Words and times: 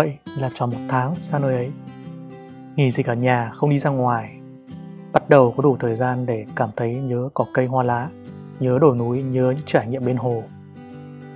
Vậy 0.00 0.18
là 0.38 0.50
tròn 0.54 0.70
một 0.70 0.78
tháng 0.88 1.16
xa 1.16 1.38
nơi 1.38 1.54
ấy. 1.54 1.70
Nghỉ 2.76 2.90
dịch 2.90 3.06
ở 3.06 3.14
nhà 3.14 3.50
không 3.54 3.70
đi 3.70 3.78
ra 3.78 3.90
ngoài. 3.90 4.40
Bắt 5.12 5.28
đầu 5.28 5.54
có 5.56 5.62
đủ 5.62 5.76
thời 5.80 5.94
gian 5.94 6.26
để 6.26 6.46
cảm 6.56 6.70
thấy 6.76 6.94
nhớ 6.94 7.28
cỏ 7.34 7.46
cây 7.54 7.66
hoa 7.66 7.82
lá 7.84 8.08
Nhớ 8.60 8.78
đồi 8.80 8.96
núi, 8.96 9.22
nhớ 9.22 9.50
những 9.50 9.66
trải 9.66 9.86
nghiệm 9.86 10.04
bên 10.04 10.16
hồ. 10.16 10.42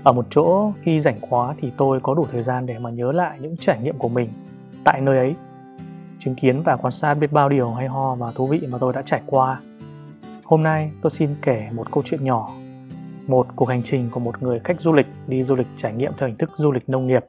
Ở 0.05 0.13
một 0.13 0.27
chỗ 0.31 0.73
khi 0.83 1.01
rảnh 1.01 1.21
quá 1.21 1.55
thì 1.59 1.73
tôi 1.77 2.01
có 2.01 2.15
đủ 2.15 2.27
thời 2.33 2.43
gian 2.43 2.67
để 2.67 2.79
mà 2.79 2.91
nhớ 2.91 3.13
lại 3.13 3.39
những 3.41 3.57
trải 3.57 3.79
nghiệm 3.79 3.99
của 3.99 4.09
mình 4.09 4.29
Tại 4.85 5.01
nơi 5.01 5.19
ấy. 5.19 5.35
Chứng 6.19 6.35
kiến 6.35 6.63
và 6.63 6.77
quan 6.77 6.91
sát 6.91 7.15
biết 7.15 7.33
bao 7.33 7.49
điều 7.49 7.71
hay 7.71 7.89
ho 7.89 8.15
và 8.15 8.31
thú 8.31 8.47
vị 8.47 8.61
mà 8.69 8.79
tôi 8.79 8.93
đã 8.93 9.03
trải 9.03 9.23
qua. 9.27 9.61
Hôm 10.45 10.63
nay 10.63 10.91
tôi 11.03 11.11
xin 11.11 11.35
kể 11.43 11.69
một 11.73 11.93
câu 11.93 12.03
chuyện 12.07 12.25
nhỏ 12.25 12.51
một 13.27 13.47
cuộc 13.57 13.69
hành 13.69 13.83
trình 13.83 14.11
của 14.11 14.21
một 14.21 14.43
người 14.43 14.61
khách 14.65 14.81
du 14.81 14.93
lịch 14.93 15.07
đi 15.27 15.43
du 15.43 15.55
lịch 15.55 15.67
trải 15.77 15.95
nghiệm 15.95 16.13
theo 16.19 16.29
hình 16.29 16.39
thức 16.39 16.51
du 16.55 16.73
lịch 16.73 16.89
nông 16.89 17.07
nghiệp 17.07 17.25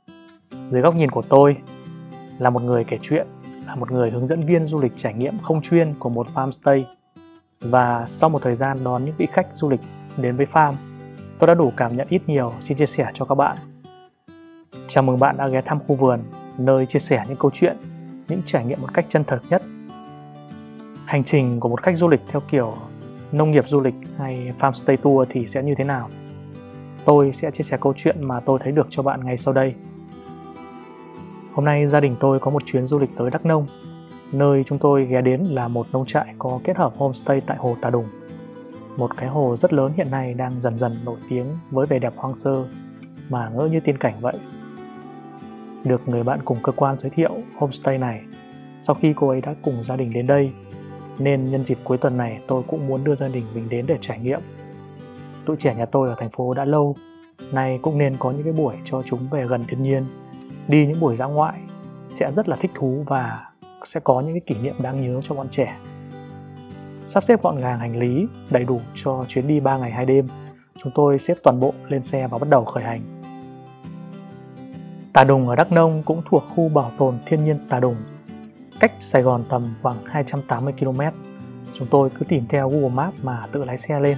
dưới 0.69 0.81
góc 0.81 0.95
nhìn 0.95 1.11
của 1.11 1.21
tôi, 1.21 1.57
là 2.39 2.49
một 2.49 2.61
người 2.61 2.83
kể 2.83 2.97
chuyện, 3.01 3.27
là 3.67 3.75
một 3.75 3.91
người 3.91 4.11
hướng 4.11 4.27
dẫn 4.27 4.41
viên 4.41 4.65
du 4.65 4.79
lịch 4.79 4.91
trải 4.95 5.13
nghiệm 5.13 5.39
không 5.39 5.61
chuyên 5.61 5.93
của 5.99 6.09
một 6.09 6.27
farmstay 6.33 6.83
và 7.61 8.03
sau 8.07 8.29
một 8.29 8.41
thời 8.41 8.55
gian 8.55 8.83
đón 8.83 9.05
những 9.05 9.15
vị 9.17 9.27
khách 9.31 9.47
du 9.53 9.69
lịch 9.69 9.79
đến 10.17 10.37
với 10.37 10.45
farm, 10.45 10.73
tôi 11.39 11.47
đã 11.47 11.53
đủ 11.53 11.73
cảm 11.77 11.97
nhận 11.97 12.07
ít 12.09 12.21
nhiều 12.27 12.53
xin 12.59 12.77
chia 12.77 12.85
sẻ 12.85 13.09
cho 13.13 13.25
các 13.25 13.35
bạn. 13.35 13.57
Chào 14.87 15.03
mừng 15.03 15.19
bạn 15.19 15.37
đã 15.37 15.47
ghé 15.47 15.61
thăm 15.61 15.79
khu 15.79 15.95
vườn, 15.95 16.23
nơi 16.57 16.85
chia 16.85 16.99
sẻ 16.99 17.25
những 17.27 17.37
câu 17.37 17.51
chuyện, 17.53 17.77
những 18.27 18.41
trải 18.45 18.65
nghiệm 18.65 18.81
một 18.81 18.93
cách 18.93 19.05
chân 19.07 19.23
thật 19.23 19.39
nhất. 19.49 19.61
Hành 21.05 21.23
trình 21.23 21.59
của 21.59 21.69
một 21.69 21.81
khách 21.81 21.97
du 21.97 22.07
lịch 22.07 22.21
theo 22.27 22.41
kiểu 22.49 22.75
nông 23.31 23.51
nghiệp 23.51 23.67
du 23.67 23.81
lịch 23.81 23.95
hay 24.17 24.53
farmstay 24.59 24.97
tour 24.97 25.27
thì 25.31 25.47
sẽ 25.47 25.63
như 25.63 25.75
thế 25.75 25.83
nào? 25.83 26.09
Tôi 27.05 27.31
sẽ 27.31 27.51
chia 27.51 27.63
sẻ 27.63 27.77
câu 27.81 27.93
chuyện 27.97 28.23
mà 28.23 28.39
tôi 28.39 28.59
thấy 28.61 28.71
được 28.71 28.87
cho 28.89 29.03
bạn 29.03 29.25
ngay 29.25 29.37
sau 29.37 29.53
đây. 29.53 29.75
Hôm 31.55 31.65
nay 31.65 31.85
gia 31.85 31.99
đình 31.99 32.15
tôi 32.19 32.39
có 32.39 32.51
một 32.51 32.65
chuyến 32.65 32.85
du 32.85 32.99
lịch 32.99 33.09
tới 33.17 33.31
Đắk 33.31 33.45
Nông. 33.45 33.67
Nơi 34.31 34.63
chúng 34.63 34.79
tôi 34.79 35.05
ghé 35.05 35.21
đến 35.21 35.41
là 35.41 35.67
một 35.67 35.87
nông 35.91 36.05
trại 36.05 36.35
có 36.39 36.59
kết 36.63 36.77
hợp 36.77 36.93
homestay 36.97 37.41
tại 37.41 37.57
hồ 37.57 37.75
Tà 37.81 37.89
Đùng. 37.89 38.05
Một 38.97 39.17
cái 39.17 39.29
hồ 39.29 39.55
rất 39.55 39.73
lớn 39.73 39.91
hiện 39.97 40.11
nay 40.11 40.33
đang 40.33 40.59
dần 40.59 40.77
dần 40.77 40.97
nổi 41.05 41.17
tiếng 41.29 41.45
với 41.71 41.87
vẻ 41.87 41.99
đẹp 41.99 42.13
hoang 42.15 42.33
sơ 42.33 42.65
mà 43.29 43.49
ngỡ 43.49 43.67
như 43.67 43.79
tiên 43.79 43.97
cảnh 43.97 44.13
vậy. 44.21 44.35
Được 45.83 46.07
người 46.07 46.23
bạn 46.23 46.39
cùng 46.45 46.57
cơ 46.63 46.71
quan 46.71 46.99
giới 46.99 47.09
thiệu 47.09 47.31
homestay 47.57 47.97
này 47.97 48.21
sau 48.79 48.95
khi 48.95 49.13
cô 49.15 49.29
ấy 49.29 49.41
đã 49.41 49.55
cùng 49.61 49.83
gia 49.83 49.95
đình 49.95 50.13
đến 50.13 50.27
đây 50.27 50.51
nên 51.19 51.51
nhân 51.51 51.65
dịp 51.65 51.77
cuối 51.83 51.97
tuần 51.97 52.17
này 52.17 52.39
tôi 52.47 52.63
cũng 52.67 52.87
muốn 52.87 53.03
đưa 53.03 53.15
gia 53.15 53.27
đình 53.27 53.45
mình 53.53 53.69
đến 53.69 53.85
để 53.87 53.97
trải 53.99 54.19
nghiệm. 54.19 54.39
Tụi 55.45 55.55
trẻ 55.59 55.75
nhà 55.75 55.85
tôi 55.85 56.09
ở 56.09 56.15
thành 56.17 56.29
phố 56.29 56.53
đã 56.53 56.65
lâu, 56.65 56.95
nay 57.51 57.79
cũng 57.81 57.97
nên 57.97 58.17
có 58.19 58.31
những 58.31 58.43
cái 58.43 58.53
buổi 58.53 58.75
cho 58.83 59.01
chúng 59.01 59.29
về 59.31 59.47
gần 59.47 59.65
thiên 59.67 59.83
nhiên 59.83 60.05
đi 60.67 60.85
những 60.85 60.99
buổi 60.99 61.15
dã 61.15 61.25
ngoại 61.25 61.59
sẽ 62.09 62.31
rất 62.31 62.49
là 62.49 62.55
thích 62.55 62.71
thú 62.75 63.03
và 63.07 63.45
sẽ 63.83 63.99
có 63.99 64.21
những 64.21 64.33
cái 64.33 64.41
kỷ 64.45 64.55
niệm 64.63 64.75
đáng 64.79 65.01
nhớ 65.01 65.21
cho 65.21 65.35
bọn 65.35 65.49
trẻ. 65.49 65.77
Sắp 67.05 67.23
xếp 67.23 67.43
gọn 67.43 67.59
gàng 67.59 67.79
hành 67.79 67.99
lý 67.99 68.27
đầy 68.49 68.63
đủ 68.63 68.81
cho 68.93 69.25
chuyến 69.27 69.47
đi 69.47 69.59
3 69.59 69.77
ngày 69.77 69.91
2 69.91 70.05
đêm, 70.05 70.27
chúng 70.83 70.91
tôi 70.95 71.19
xếp 71.19 71.37
toàn 71.43 71.59
bộ 71.59 71.73
lên 71.87 72.03
xe 72.03 72.27
và 72.27 72.37
bắt 72.37 72.49
đầu 72.49 72.65
khởi 72.65 72.83
hành. 72.83 73.01
Tà 75.13 75.23
Đùng 75.23 75.49
ở 75.49 75.55
Đắk 75.55 75.71
Nông 75.71 76.03
cũng 76.05 76.21
thuộc 76.29 76.43
khu 76.55 76.69
bảo 76.69 76.91
tồn 76.97 77.19
thiên 77.25 77.43
nhiên 77.43 77.59
Tà 77.69 77.79
Đùng, 77.79 77.95
cách 78.79 78.91
Sài 78.99 79.21
Gòn 79.21 79.43
tầm 79.49 79.73
khoảng 79.81 80.05
280 80.05 80.73
km. 80.79 81.01
Chúng 81.73 81.87
tôi 81.91 82.09
cứ 82.09 82.25
tìm 82.25 82.45
theo 82.49 82.69
Google 82.69 82.89
Maps 82.89 83.23
mà 83.23 83.45
tự 83.51 83.65
lái 83.65 83.77
xe 83.77 83.99
lên. 83.99 84.17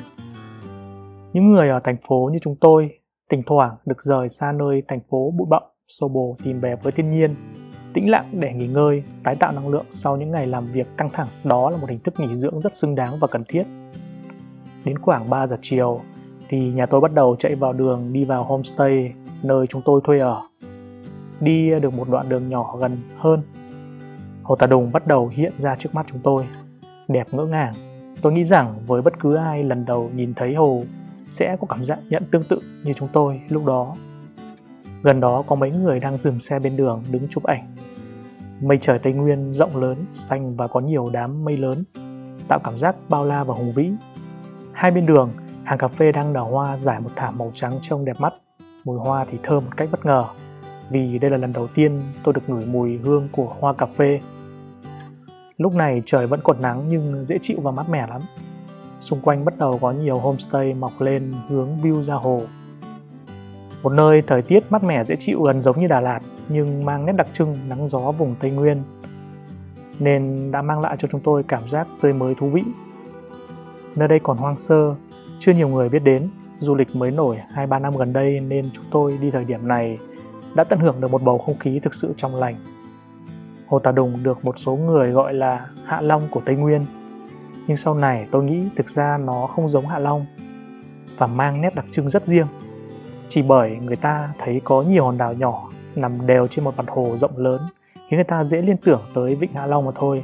Những 1.33 1.51
người 1.51 1.69
ở 1.69 1.79
thành 1.79 1.97
phố 2.07 2.29
như 2.33 2.39
chúng 2.41 2.55
tôi, 2.61 2.89
thỉnh 3.29 3.43
thoảng 3.45 3.75
được 3.85 4.01
rời 4.01 4.29
xa 4.29 4.51
nơi 4.51 4.83
thành 4.87 4.99
phố 5.09 5.31
bụi 5.37 5.47
bặm 5.49 5.63
xô 5.87 6.07
bồ 6.07 6.35
tìm 6.43 6.59
về 6.59 6.75
với 6.75 6.91
thiên 6.91 7.09
nhiên, 7.09 7.35
tĩnh 7.93 8.09
lặng 8.09 8.29
để 8.31 8.53
nghỉ 8.53 8.67
ngơi, 8.67 9.03
tái 9.23 9.35
tạo 9.35 9.51
năng 9.51 9.67
lượng 9.67 9.85
sau 9.89 10.17
những 10.17 10.31
ngày 10.31 10.47
làm 10.47 10.65
việc 10.65 10.87
căng 10.97 11.09
thẳng. 11.09 11.27
Đó 11.43 11.69
là 11.69 11.77
một 11.77 11.89
hình 11.89 11.99
thức 11.99 12.19
nghỉ 12.19 12.35
dưỡng 12.35 12.61
rất 12.61 12.73
xứng 12.73 12.95
đáng 12.95 13.19
và 13.19 13.27
cần 13.27 13.43
thiết. 13.47 13.63
Đến 14.85 14.99
khoảng 14.99 15.29
3 15.29 15.47
giờ 15.47 15.57
chiều 15.61 16.01
thì 16.49 16.71
nhà 16.71 16.85
tôi 16.85 17.01
bắt 17.01 17.13
đầu 17.13 17.35
chạy 17.39 17.55
vào 17.55 17.73
đường 17.73 18.13
đi 18.13 18.25
vào 18.25 18.43
homestay, 18.43 19.13
nơi 19.43 19.67
chúng 19.67 19.81
tôi 19.85 20.01
thuê 20.03 20.19
ở. 20.19 20.41
Đi 21.39 21.79
được 21.79 21.93
một 21.93 22.09
đoạn 22.09 22.29
đường 22.29 22.47
nhỏ 22.47 22.77
gần 22.79 23.01
hơn, 23.17 23.41
hồ 24.43 24.55
tà 24.55 24.67
đùng 24.67 24.91
bắt 24.91 25.07
đầu 25.07 25.27
hiện 25.27 25.53
ra 25.57 25.75
trước 25.75 25.95
mắt 25.95 26.05
chúng 26.09 26.19
tôi. 26.23 26.45
Đẹp 27.07 27.27
ngỡ 27.31 27.45
ngàng. 27.45 27.73
Tôi 28.21 28.33
nghĩ 28.33 28.43
rằng 28.43 28.79
với 28.87 29.01
bất 29.01 29.19
cứ 29.19 29.35
ai 29.35 29.63
lần 29.63 29.85
đầu 29.85 30.09
nhìn 30.15 30.33
thấy 30.33 30.55
hồ 30.55 30.83
sẽ 31.29 31.57
có 31.61 31.67
cảm 31.69 31.83
giác 31.83 31.99
nhận 32.09 32.23
tương 32.31 32.43
tự 32.43 32.61
như 32.83 32.93
chúng 32.93 33.09
tôi 33.13 33.41
lúc 33.49 33.65
đó. 33.65 33.95
Gần 35.07 35.19
đó 35.19 35.43
có 35.47 35.55
mấy 35.55 35.71
người 35.71 35.99
đang 35.99 36.17
dừng 36.17 36.39
xe 36.39 36.59
bên 36.59 36.77
đường 36.77 37.03
đứng 37.11 37.27
chụp 37.27 37.43
ảnh. 37.43 37.75
Mây 38.61 38.77
trời 38.77 38.99
Tây 38.99 39.13
Nguyên 39.13 39.53
rộng 39.53 39.77
lớn, 39.77 40.05
xanh 40.11 40.55
và 40.55 40.67
có 40.67 40.79
nhiều 40.79 41.09
đám 41.13 41.45
mây 41.45 41.57
lớn, 41.57 41.83
tạo 42.47 42.59
cảm 42.63 42.77
giác 42.77 42.95
bao 43.09 43.25
la 43.25 43.43
và 43.43 43.53
hùng 43.53 43.71
vĩ. 43.71 43.91
Hai 44.73 44.91
bên 44.91 45.05
đường, 45.05 45.31
hàng 45.63 45.77
cà 45.77 45.87
phê 45.87 46.11
đang 46.11 46.33
nở 46.33 46.41
hoa 46.41 46.77
giải 46.77 46.99
một 46.99 47.09
thảm 47.15 47.37
màu 47.37 47.51
trắng 47.53 47.79
trông 47.81 48.05
đẹp 48.05 48.19
mắt. 48.19 48.33
Mùi 48.83 48.97
hoa 48.99 49.25
thì 49.29 49.37
thơm 49.43 49.65
một 49.65 49.77
cách 49.77 49.89
bất 49.91 50.05
ngờ, 50.05 50.25
vì 50.89 51.19
đây 51.19 51.31
là 51.31 51.37
lần 51.37 51.53
đầu 51.53 51.67
tiên 51.67 52.03
tôi 52.23 52.33
được 52.33 52.49
ngửi 52.49 52.65
mùi 52.65 52.97
hương 52.97 53.29
của 53.31 53.55
hoa 53.59 53.73
cà 53.73 53.85
phê. 53.85 54.19
Lúc 55.57 55.75
này 55.75 56.01
trời 56.05 56.27
vẫn 56.27 56.39
còn 56.43 56.61
nắng 56.61 56.83
nhưng 56.89 57.25
dễ 57.25 57.37
chịu 57.41 57.57
và 57.61 57.71
mát 57.71 57.89
mẻ 57.89 58.07
lắm. 58.07 58.21
Xung 58.99 59.21
quanh 59.21 59.45
bắt 59.45 59.57
đầu 59.57 59.79
có 59.81 59.91
nhiều 59.91 60.19
homestay 60.19 60.73
mọc 60.73 60.91
lên 60.99 61.33
hướng 61.47 61.77
view 61.81 62.01
ra 62.01 62.15
hồ 62.15 62.41
một 63.83 63.93
nơi 63.93 64.21
thời 64.21 64.41
tiết 64.41 64.71
mát 64.71 64.83
mẻ 64.83 65.03
dễ 65.05 65.15
chịu 65.15 65.41
gần 65.41 65.61
giống 65.61 65.79
như 65.79 65.87
Đà 65.87 66.01
Lạt 66.01 66.19
nhưng 66.49 66.85
mang 66.85 67.05
nét 67.05 67.13
đặc 67.13 67.27
trưng 67.31 67.57
nắng 67.69 67.87
gió 67.87 68.11
vùng 68.11 68.35
Tây 68.39 68.51
Nguyên 68.51 68.83
nên 69.99 70.51
đã 70.51 70.61
mang 70.61 70.79
lại 70.79 70.95
cho 70.99 71.07
chúng 71.11 71.21
tôi 71.21 71.43
cảm 71.43 71.67
giác 71.67 71.87
tươi 72.01 72.13
mới 72.13 72.35
thú 72.35 72.49
vị. 72.49 72.63
Nơi 73.95 74.07
đây 74.07 74.19
còn 74.23 74.37
hoang 74.37 74.57
sơ, 74.57 74.95
chưa 75.39 75.53
nhiều 75.53 75.67
người 75.67 75.89
biết 75.89 76.03
đến, 76.03 76.29
du 76.59 76.75
lịch 76.75 76.95
mới 76.95 77.11
nổi 77.11 77.37
2-3 77.55 77.81
năm 77.81 77.97
gần 77.97 78.13
đây 78.13 78.39
nên 78.39 78.69
chúng 78.73 78.85
tôi 78.91 79.17
đi 79.21 79.31
thời 79.31 79.45
điểm 79.45 79.67
này 79.67 79.97
đã 80.55 80.63
tận 80.63 80.79
hưởng 80.79 81.01
được 81.01 81.11
một 81.11 81.23
bầu 81.23 81.37
không 81.37 81.59
khí 81.59 81.79
thực 81.79 81.93
sự 81.93 82.13
trong 82.17 82.35
lành. 82.35 82.55
Hồ 83.67 83.79
Tà 83.79 83.91
Đùng 83.91 84.23
được 84.23 84.45
một 84.45 84.57
số 84.57 84.75
người 84.75 85.11
gọi 85.11 85.33
là 85.33 85.67
Hạ 85.85 86.01
Long 86.01 86.23
của 86.31 86.41
Tây 86.45 86.55
Nguyên. 86.55 86.85
Nhưng 87.67 87.77
sau 87.77 87.95
này 87.95 88.27
tôi 88.31 88.43
nghĩ 88.43 88.63
thực 88.75 88.89
ra 88.89 89.17
nó 89.17 89.47
không 89.47 89.67
giống 89.67 89.87
Hạ 89.87 89.99
Long 89.99 90.25
và 91.17 91.27
mang 91.27 91.61
nét 91.61 91.75
đặc 91.75 91.85
trưng 91.91 92.09
rất 92.09 92.25
riêng 92.25 92.47
chỉ 93.27 93.41
bởi 93.41 93.77
người 93.81 93.95
ta 93.95 94.33
thấy 94.39 94.61
có 94.63 94.81
nhiều 94.81 95.05
hòn 95.05 95.17
đảo 95.17 95.33
nhỏ 95.33 95.69
nằm 95.95 96.27
đều 96.27 96.47
trên 96.47 96.65
một 96.65 96.77
mặt 96.77 96.85
hồ 96.87 97.17
rộng 97.17 97.37
lớn 97.37 97.61
khiến 97.95 98.17
người 98.17 98.23
ta 98.23 98.43
dễ 98.43 98.61
liên 98.61 98.77
tưởng 98.77 99.01
tới 99.13 99.35
Vịnh 99.35 99.53
Hạ 99.53 99.65
Long 99.65 99.85
mà 99.85 99.91
thôi. 99.95 100.23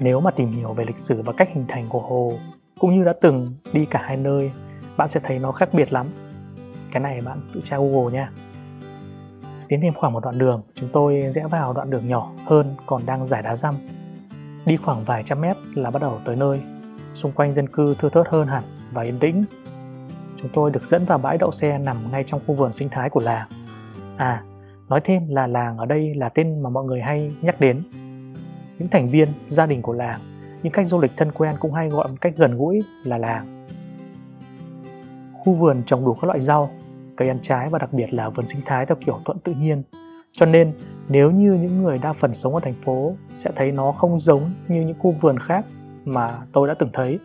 Nếu 0.00 0.20
mà 0.20 0.30
tìm 0.30 0.52
hiểu 0.52 0.72
về 0.72 0.84
lịch 0.84 0.98
sử 0.98 1.22
và 1.22 1.32
cách 1.32 1.48
hình 1.52 1.64
thành 1.68 1.86
của 1.88 2.00
hồ 2.00 2.32
cũng 2.78 2.94
như 2.94 3.04
đã 3.04 3.12
từng 3.20 3.54
đi 3.72 3.84
cả 3.84 4.00
hai 4.02 4.16
nơi, 4.16 4.50
bạn 4.96 5.08
sẽ 5.08 5.20
thấy 5.24 5.38
nó 5.38 5.52
khác 5.52 5.68
biệt 5.72 5.92
lắm. 5.92 6.06
Cái 6.92 7.02
này 7.02 7.20
bạn 7.20 7.40
tự 7.54 7.60
tra 7.64 7.78
Google 7.78 8.12
nha. 8.12 8.30
Tiến 9.68 9.80
thêm 9.80 9.94
khoảng 9.94 10.12
một 10.12 10.24
đoạn 10.24 10.38
đường, 10.38 10.62
chúng 10.74 10.88
tôi 10.92 11.22
rẽ 11.28 11.46
vào 11.50 11.72
đoạn 11.72 11.90
đường 11.90 12.08
nhỏ 12.08 12.32
hơn 12.46 12.74
còn 12.86 13.06
đang 13.06 13.26
giải 13.26 13.42
đá 13.42 13.54
răm. 13.54 13.74
Đi 14.66 14.76
khoảng 14.76 15.04
vài 15.04 15.22
trăm 15.22 15.40
mét 15.40 15.56
là 15.74 15.90
bắt 15.90 16.02
đầu 16.02 16.20
tới 16.24 16.36
nơi. 16.36 16.60
Xung 17.14 17.32
quanh 17.32 17.52
dân 17.52 17.68
cư 17.68 17.94
thưa 17.94 18.08
thớt 18.08 18.28
hơn 18.28 18.48
hẳn 18.48 18.64
và 18.92 19.02
yên 19.02 19.18
tĩnh 19.18 19.44
chúng 20.42 20.50
tôi 20.52 20.70
được 20.70 20.84
dẫn 20.84 21.04
vào 21.04 21.18
bãi 21.18 21.38
đậu 21.38 21.50
xe 21.50 21.78
nằm 21.78 22.10
ngay 22.10 22.24
trong 22.24 22.40
khu 22.46 22.54
vườn 22.54 22.72
sinh 22.72 22.88
thái 22.88 23.10
của 23.10 23.20
làng. 23.20 23.48
À, 24.16 24.42
nói 24.88 25.00
thêm 25.04 25.28
là 25.28 25.46
làng 25.46 25.78
ở 25.78 25.86
đây 25.86 26.14
là 26.14 26.28
tên 26.28 26.62
mà 26.62 26.70
mọi 26.70 26.84
người 26.84 27.00
hay 27.00 27.32
nhắc 27.40 27.60
đến. 27.60 27.82
Những 28.78 28.88
thành 28.88 29.08
viên, 29.08 29.28
gia 29.46 29.66
đình 29.66 29.82
của 29.82 29.92
làng, 29.92 30.20
những 30.62 30.72
khách 30.72 30.86
du 30.86 31.00
lịch 31.00 31.12
thân 31.16 31.32
quen 31.32 31.56
cũng 31.60 31.72
hay 31.72 31.88
gọi 31.88 32.08
một 32.08 32.16
cách 32.20 32.32
gần 32.36 32.56
gũi 32.58 32.80
là 33.04 33.18
làng. 33.18 33.66
Khu 35.44 35.52
vườn 35.52 35.82
trồng 35.82 36.04
đủ 36.04 36.14
các 36.14 36.26
loại 36.26 36.40
rau, 36.40 36.70
cây 37.16 37.28
ăn 37.28 37.38
trái 37.42 37.68
và 37.70 37.78
đặc 37.78 37.92
biệt 37.92 38.14
là 38.14 38.28
vườn 38.28 38.46
sinh 38.46 38.60
thái 38.64 38.86
theo 38.86 38.96
kiểu 39.00 39.18
thuận 39.24 39.38
tự 39.38 39.52
nhiên. 39.58 39.82
Cho 40.32 40.46
nên 40.46 40.72
nếu 41.08 41.30
như 41.30 41.52
những 41.52 41.82
người 41.82 41.98
đa 41.98 42.12
phần 42.12 42.34
sống 42.34 42.54
ở 42.54 42.60
thành 42.60 42.74
phố 42.74 43.16
sẽ 43.30 43.50
thấy 43.56 43.72
nó 43.72 43.92
không 43.92 44.18
giống 44.18 44.50
như 44.68 44.80
những 44.80 44.98
khu 44.98 45.10
vườn 45.10 45.38
khác 45.38 45.64
mà 46.04 46.38
tôi 46.52 46.68
đã 46.68 46.74
từng 46.74 46.90
thấy. 46.92 47.18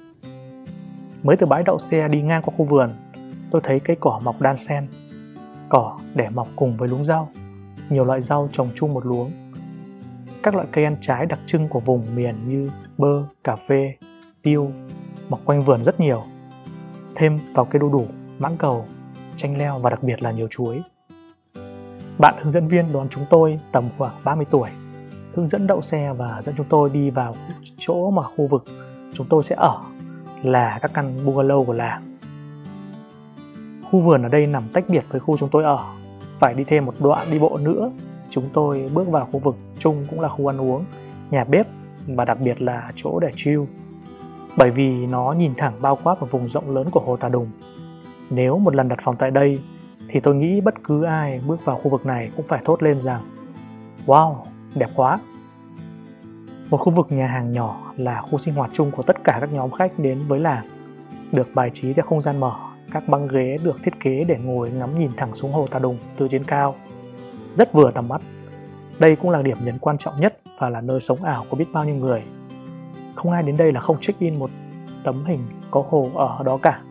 Mới 1.24 1.38
từ 1.38 1.46
bãi 1.46 1.64
đậu 1.66 1.80
xe 1.80 2.08
đi 2.08 2.22
ngang 2.22 2.42
qua 2.42 2.54
khu 2.58 2.66
vườn, 2.66 2.92
tôi 3.54 3.62
thấy 3.66 3.80
cây 3.80 3.98
cỏ 4.00 4.20
mọc 4.24 4.42
đan 4.42 4.58
xen. 4.58 4.88
Cỏ 5.70 6.00
để 6.14 6.30
mọc 6.30 6.48
cùng 6.56 6.78
với 6.78 6.90
luống 6.90 7.04
rau, 7.04 7.30
nhiều 7.90 8.06
loại 8.06 8.22
rau 8.22 8.50
trồng 8.52 8.70
chung 8.76 8.94
một 8.94 9.06
luống. 9.06 9.32
Các 10.44 10.56
loại 10.56 10.68
cây 10.72 10.84
ăn 10.84 10.96
trái 11.02 11.26
đặc 11.26 11.40
trưng 11.46 11.68
của 11.68 11.80
vùng 11.80 12.16
miền 12.16 12.36
như 12.48 12.72
bơ, 12.98 13.24
cà 13.44 13.56
phê, 13.56 13.96
tiêu 14.42 14.72
mọc 15.30 15.40
quanh 15.46 15.64
vườn 15.64 15.84
rất 15.84 16.00
nhiều. 16.00 16.24
Thêm 17.16 17.40
vào 17.54 17.66
cây 17.66 17.80
đu 17.80 17.90
đủ, 17.90 18.06
mãng 18.40 18.58
cầu, 18.58 18.86
chanh 19.36 19.58
leo 19.58 19.80
và 19.80 19.90
đặc 19.90 20.04
biệt 20.04 20.24
là 20.24 20.32
nhiều 20.32 20.48
chuối. 20.50 20.82
Bạn 22.18 22.36
hướng 22.42 22.52
dẫn 22.52 22.68
viên 22.68 22.94
đón 22.94 23.10
chúng 23.10 23.26
tôi 23.30 23.60
tầm 23.72 23.90
khoảng 23.98 24.22
30 24.24 24.46
tuổi, 24.52 24.70
hướng 25.34 25.48
dẫn 25.48 25.68
đậu 25.68 25.82
xe 25.82 26.14
và 26.14 26.42
dẫn 26.44 26.56
chúng 26.58 26.68
tôi 26.70 26.90
đi 26.90 27.10
vào 27.10 27.36
chỗ 27.78 28.12
mà 28.12 28.24
khu 28.24 28.48
vực 28.48 28.66
chúng 29.14 29.28
tôi 29.30 29.44
sẽ 29.44 29.56
ở 29.56 29.78
là 30.44 30.80
các 30.82 30.92
căn 30.94 31.26
bungalow 31.26 31.66
của 31.66 31.74
làng. 31.74 32.13
Khu 33.94 34.00
vườn 34.00 34.24
ở 34.24 34.30
đây 34.30 34.48
nằm 34.48 34.70
tách 34.74 34.90
biệt 34.90 35.06
với 35.10 35.20
khu 35.22 35.38
chúng 35.38 35.50
tôi 35.50 35.64
ở. 35.64 35.80
phải 36.40 36.54
đi 36.54 36.64
thêm 36.64 36.86
một 36.86 36.96
đoạn 37.00 37.32
đi 37.32 37.40
bộ 37.40 37.58
nữa 37.58 37.92
chúng 38.30 38.50
tôi 38.54 38.90
bước 38.94 39.08
vào 39.08 39.26
khu 39.26 39.40
vực 39.40 39.56
chung 39.80 40.06
cũng 40.10 40.22
là 40.22 40.30
khu 40.30 40.52
ăn 40.52 40.62
uống 40.62 40.86
nhà 41.32 41.44
bếp 41.44 41.68
và 42.08 42.26
đặc 42.26 42.38
biệt 42.40 42.62
là 42.62 42.92
chỗ 42.96 43.20
để 43.20 43.32
chill 43.36 43.62
bởi 44.58 44.72
vì 44.72 45.08
nó 45.08 45.32
nhìn 45.32 45.54
thẳng 45.58 45.74
bao 45.82 45.98
quát 46.04 46.22
một 46.22 46.32
vùng 46.32 46.50
rộng 46.50 46.76
lớn 46.76 46.90
của 46.92 47.00
hồ 47.00 47.16
Tà 47.16 47.30
Đùng. 47.30 47.48
Nếu 48.30 48.58
một 48.58 48.76
lần 48.76 48.88
đặt 48.88 49.00
phòng 49.02 49.16
tại 49.16 49.32
đây 49.32 49.60
thì 50.10 50.20
tôi 50.20 50.36
nghĩ 50.36 50.62
bất 50.62 50.84
cứ 50.84 51.04
ai 51.04 51.42
bước 51.48 51.66
vào 51.66 51.78
khu 51.78 51.90
vực 51.90 52.06
này 52.06 52.32
cũng 52.36 52.48
phải 52.48 52.62
thốt 52.66 52.84
lên 52.84 53.00
rằng 53.00 53.22
Wow, 54.06 54.36
đẹp 54.76 54.90
quá! 54.96 55.20
Một 56.70 56.78
khu 56.78 56.92
vực 56.92 57.12
nhà 57.12 57.28
hàng 57.28 57.52
nhỏ 57.52 57.94
là 57.98 58.22
khu 58.22 58.38
sinh 58.38 58.54
hoạt 58.54 58.70
chung 58.74 58.92
của 58.92 59.04
tất 59.04 59.24
cả 59.24 59.38
các 59.42 59.54
nhóm 59.54 59.72
khách 59.72 60.00
đến 60.00 60.20
với 60.28 60.40
làng, 60.40 60.64
được 61.32 61.48
bài 61.54 61.70
trí 61.74 61.94
theo 61.94 62.06
không 62.06 62.22
gian 62.22 62.40
mở, 62.40 62.54
các 62.94 63.08
băng 63.08 63.28
ghế 63.28 63.58
được 63.64 63.84
thiết 63.84 64.00
kế 64.00 64.24
để 64.24 64.38
ngồi 64.38 64.72
ngắm 64.72 65.00
nhìn 65.00 65.12
thẳng 65.18 65.36
xuống 65.36 65.52
hồ 65.52 65.68
Tà 65.68 65.80
Đùng 65.80 65.98
từ 66.18 66.28
trên 66.28 66.44
cao. 66.44 66.76
Rất 67.54 67.74
vừa 67.74 67.92
tầm 67.92 68.08
mắt. 68.08 68.22
Đây 69.00 69.16
cũng 69.16 69.32
là 69.32 69.42
điểm 69.42 69.58
nhấn 69.64 69.80
quan 69.80 69.98
trọng 69.98 70.20
nhất 70.20 70.40
và 70.60 70.70
là 70.70 70.82
nơi 70.82 71.00
sống 71.00 71.24
ảo 71.24 71.46
của 71.50 71.58
biết 71.58 71.66
bao 71.74 71.86
nhiêu 71.86 71.96
người. 71.96 72.24
Không 73.16 73.32
ai 73.32 73.44
đến 73.44 73.58
đây 73.58 73.72
là 73.72 73.80
không 73.80 74.00
check 74.00 74.20
in 74.20 74.40
một 74.40 74.50
tấm 75.04 75.26
hình 75.26 75.40
có 75.72 75.84
hồ 75.90 76.12
ở 76.16 76.44
đó 76.44 76.58
cả. 76.58 76.82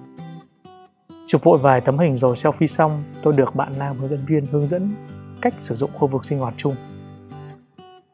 Chụp 1.26 1.44
vội 1.44 1.58
vài 1.58 1.80
tấm 1.80 1.98
hình 1.98 2.16
rồi 2.16 2.34
selfie 2.34 2.66
xong, 2.66 3.02
tôi 3.22 3.34
được 3.34 3.54
bạn 3.54 3.78
nam 3.78 3.98
hướng 3.98 4.08
dẫn 4.08 4.24
viên 4.26 4.46
hướng 4.46 4.66
dẫn 4.66 4.94
cách 5.42 5.54
sử 5.58 5.74
dụng 5.74 5.90
khu 5.94 6.08
vực 6.08 6.24
sinh 6.24 6.38
hoạt 6.38 6.54
chung. 6.56 6.74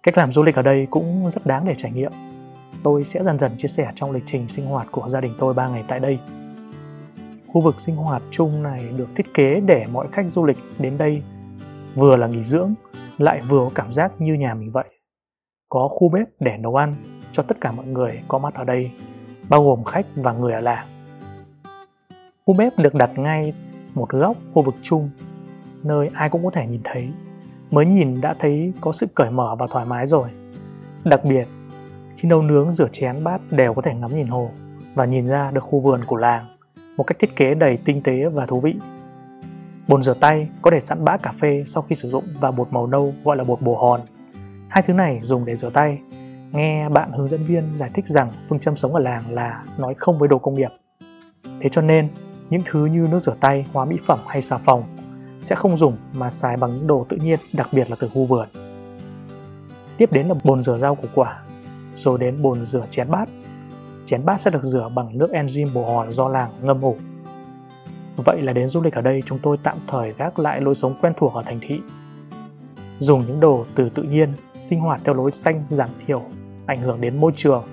Cách 0.03 0.19
làm 0.19 0.33
du 0.33 0.43
lịch 0.43 0.55
ở 0.55 0.63
đây 0.63 0.87
cũng 0.91 1.31
rất 1.31 1.47
đáng 1.47 1.65
để 1.65 1.75
trải 1.77 1.93
nghiệm. 1.93 2.13
Tôi 2.83 3.05
sẽ 3.05 3.25
dần 3.25 3.39
dần 3.39 3.53
chia 3.57 3.69
sẻ 3.69 3.93
trong 3.95 4.11
lịch 4.11 4.23
trình 4.27 4.49
sinh 4.49 4.67
hoạt 4.67 4.89
của 4.91 5.09
gia 5.09 5.21
đình 5.21 5.35
tôi 5.39 5.55
3 5.55 5.69
ngày 5.69 5.85
tại 5.89 6.01
đây. 6.01 6.19
Khu 7.53 7.61
vực 7.61 7.81
sinh 7.81 7.97
hoạt 7.97 8.23
chung 8.31 8.63
này 8.63 8.89
được 8.97 9.09
thiết 9.17 9.35
kế 9.35 9.61
để 9.61 9.87
mọi 9.93 10.09
khách 10.13 10.29
du 10.29 10.45
lịch 10.45 10.59
đến 10.79 10.99
đây 10.99 11.23
vừa 11.95 12.17
là 12.17 12.27
nghỉ 12.27 12.43
dưỡng, 12.43 12.75
lại 13.19 13.43
vừa 13.49 13.65
có 13.65 13.71
cảm 13.75 13.93
giác 13.93 14.13
như 14.19 14.35
nhà 14.35 14.55
mình 14.55 14.71
vậy. 14.73 14.85
Có 15.69 15.89
khu 15.89 16.09
bếp 16.09 16.29
để 16.41 16.57
nấu 16.59 16.77
ăn 16.77 16.97
cho 17.33 17.43
tất 17.43 17.61
cả 17.61 17.73
mọi 17.73 17.87
người 17.87 18.21
có 18.29 18.39
mặt 18.39 18.55
ở 18.55 18.65
đây, 18.65 18.91
bao 19.49 19.65
gồm 19.65 19.85
khách 19.85 20.07
và 20.15 20.33
người 20.33 20.53
ở 20.53 20.61
làng. 20.61 20.89
Khu 22.47 22.55
bếp 22.55 22.79
được 22.79 22.95
đặt 22.95 23.11
ngay 23.19 23.53
một 23.95 24.11
góc 24.11 24.37
khu 24.53 24.63
vực 24.63 24.75
chung, 24.83 25.11
nơi 25.83 26.11
ai 26.15 26.31
cũng 26.31 26.45
có 26.45 26.51
thể 26.51 26.67
nhìn 26.67 26.81
thấy. 26.85 27.09
Mới 27.71 27.87
nhìn 27.87 28.21
đã 28.21 28.35
thấy 28.39 28.73
có 28.81 28.93
sự 28.93 29.07
cởi 29.15 29.31
mở 29.31 29.57
và 29.59 29.67
thoải 29.71 29.85
mái 29.87 30.07
rồi. 30.07 30.29
Đặc 31.05 31.25
biệt, 31.25 31.49
khi 32.17 32.29
nấu 32.29 32.43
nướng 32.43 32.73
rửa 32.73 32.89
chén 32.89 33.25
bát 33.25 33.41
đều 33.51 33.75
có 33.75 33.83
thể 33.83 33.95
ngắm 33.95 34.17
nhìn 34.17 34.27
hồ 34.27 34.51
và 34.95 35.05
nhìn 35.05 35.27
ra 35.27 35.51
được 35.51 35.65
khu 35.65 35.79
vườn 35.79 36.05
của 36.05 36.17
làng 36.17 36.58
một 36.99 37.05
cách 37.05 37.19
thiết 37.19 37.37
kế 37.37 37.55
đầy 37.55 37.77
tinh 37.77 38.03
tế 38.03 38.29
và 38.29 38.47
thú 38.47 38.61
vị. 38.61 38.75
Bồn 39.89 40.03
rửa 40.03 40.15
tay 40.15 40.49
có 40.63 40.71
để 40.71 40.81
sẵn 40.81 41.05
bã 41.05 41.17
cà 41.17 41.33
phê 41.33 41.63
sau 41.67 41.83
khi 41.83 41.95
sử 41.95 42.11
dụng 42.11 42.25
và 42.41 42.51
bột 42.51 42.73
màu 42.73 42.87
nâu 42.87 43.15
gọi 43.25 43.37
là 43.37 43.45
bột 43.45 43.61
bồ 43.61 43.77
hòn. 43.77 44.01
Hai 44.69 44.83
thứ 44.87 44.93
này 44.93 45.21
dùng 45.23 45.45
để 45.45 45.57
rửa 45.57 45.71
tay. 45.71 45.99
Nghe 46.53 46.89
bạn 46.89 47.13
hướng 47.13 47.29
dẫn 47.29 47.45
viên 47.45 47.75
giải 47.75 47.91
thích 47.95 48.07
rằng 48.07 48.33
phương 48.49 48.59
châm 48.59 48.77
sống 48.77 48.95
ở 48.95 49.01
làng 49.01 49.35
là 49.35 49.65
nói 49.79 49.95
không 49.95 50.19
với 50.19 50.29
đồ 50.29 50.39
công 50.39 50.55
nghiệp. 50.55 50.71
Thế 51.61 51.69
cho 51.69 51.83
nên, 51.83 52.09
những 52.51 52.63
thứ 52.65 52.87
như 52.87 53.09
nước 53.11 53.19
rửa 53.19 53.35
tay, 53.41 53.67
hóa 53.73 53.85
mỹ 53.85 53.97
phẩm 54.07 54.21
hay 54.27 54.41
xà 54.41 54.59
phòng 54.59 54.83
sẽ 55.41 55.55
không 55.55 55.77
dùng 55.77 55.97
mà 56.13 56.31
xài 56.31 56.57
bằng 56.57 56.77
những 56.77 56.87
đồ 56.87 57.05
tự 57.09 57.17
nhiên, 57.17 57.41
đặc 57.53 57.69
biệt 57.73 57.91
là 57.91 57.97
từ 58.01 58.09
khu 58.09 58.25
vườn. 58.25 58.49
Tiếp 59.99 60.13
đến 60.13 60.29
là 60.29 60.35
bồn 60.45 60.63
rửa 60.63 60.77
rau 60.77 60.95
củ 60.95 61.09
quả, 61.15 61.43
rồi 61.93 62.19
đến 62.19 62.43
bồn 62.43 62.65
rửa 62.65 62.87
chén 62.91 63.11
bát. 63.11 63.29
Chén 64.09 64.25
bát 64.25 64.41
sẽ 64.41 64.51
được 64.51 64.63
rửa 64.63 64.91
bằng 64.95 65.19
nước 65.19 65.31
enzyme 65.33 65.73
bồ 65.73 65.85
hòn 65.85 66.13
do 66.13 66.29
làng 66.29 66.53
ngâm 66.63 66.81
ủ. 66.81 66.97
Vậy 68.17 68.43
là 68.43 68.53
đến 68.53 68.69
du 68.69 68.83
lịch 68.83 68.95
ở 68.95 69.01
đây 69.01 69.23
chúng 69.27 69.39
tôi 69.43 69.57
tạm 69.63 69.79
thời 69.87 70.13
gác 70.13 70.39
lại 70.39 70.61
lối 70.61 70.75
sống 70.75 70.95
quen 71.01 71.13
thuộc 71.17 71.35
ở 71.35 71.43
thành 71.47 71.59
thị. 71.63 71.81
Dùng 72.99 73.27
những 73.27 73.41
đồ 73.41 73.65
từ 73.75 73.89
tự 73.89 74.03
nhiên, 74.03 74.33
sinh 74.61 74.81
hoạt 74.81 75.01
theo 75.05 75.15
lối 75.15 75.31
xanh 75.31 75.65
giảm 75.69 75.91
thiểu, 76.07 76.23
ảnh 76.67 76.83
hưởng 76.83 77.01
đến 77.01 77.21
môi 77.21 77.33
trường. 77.35 77.65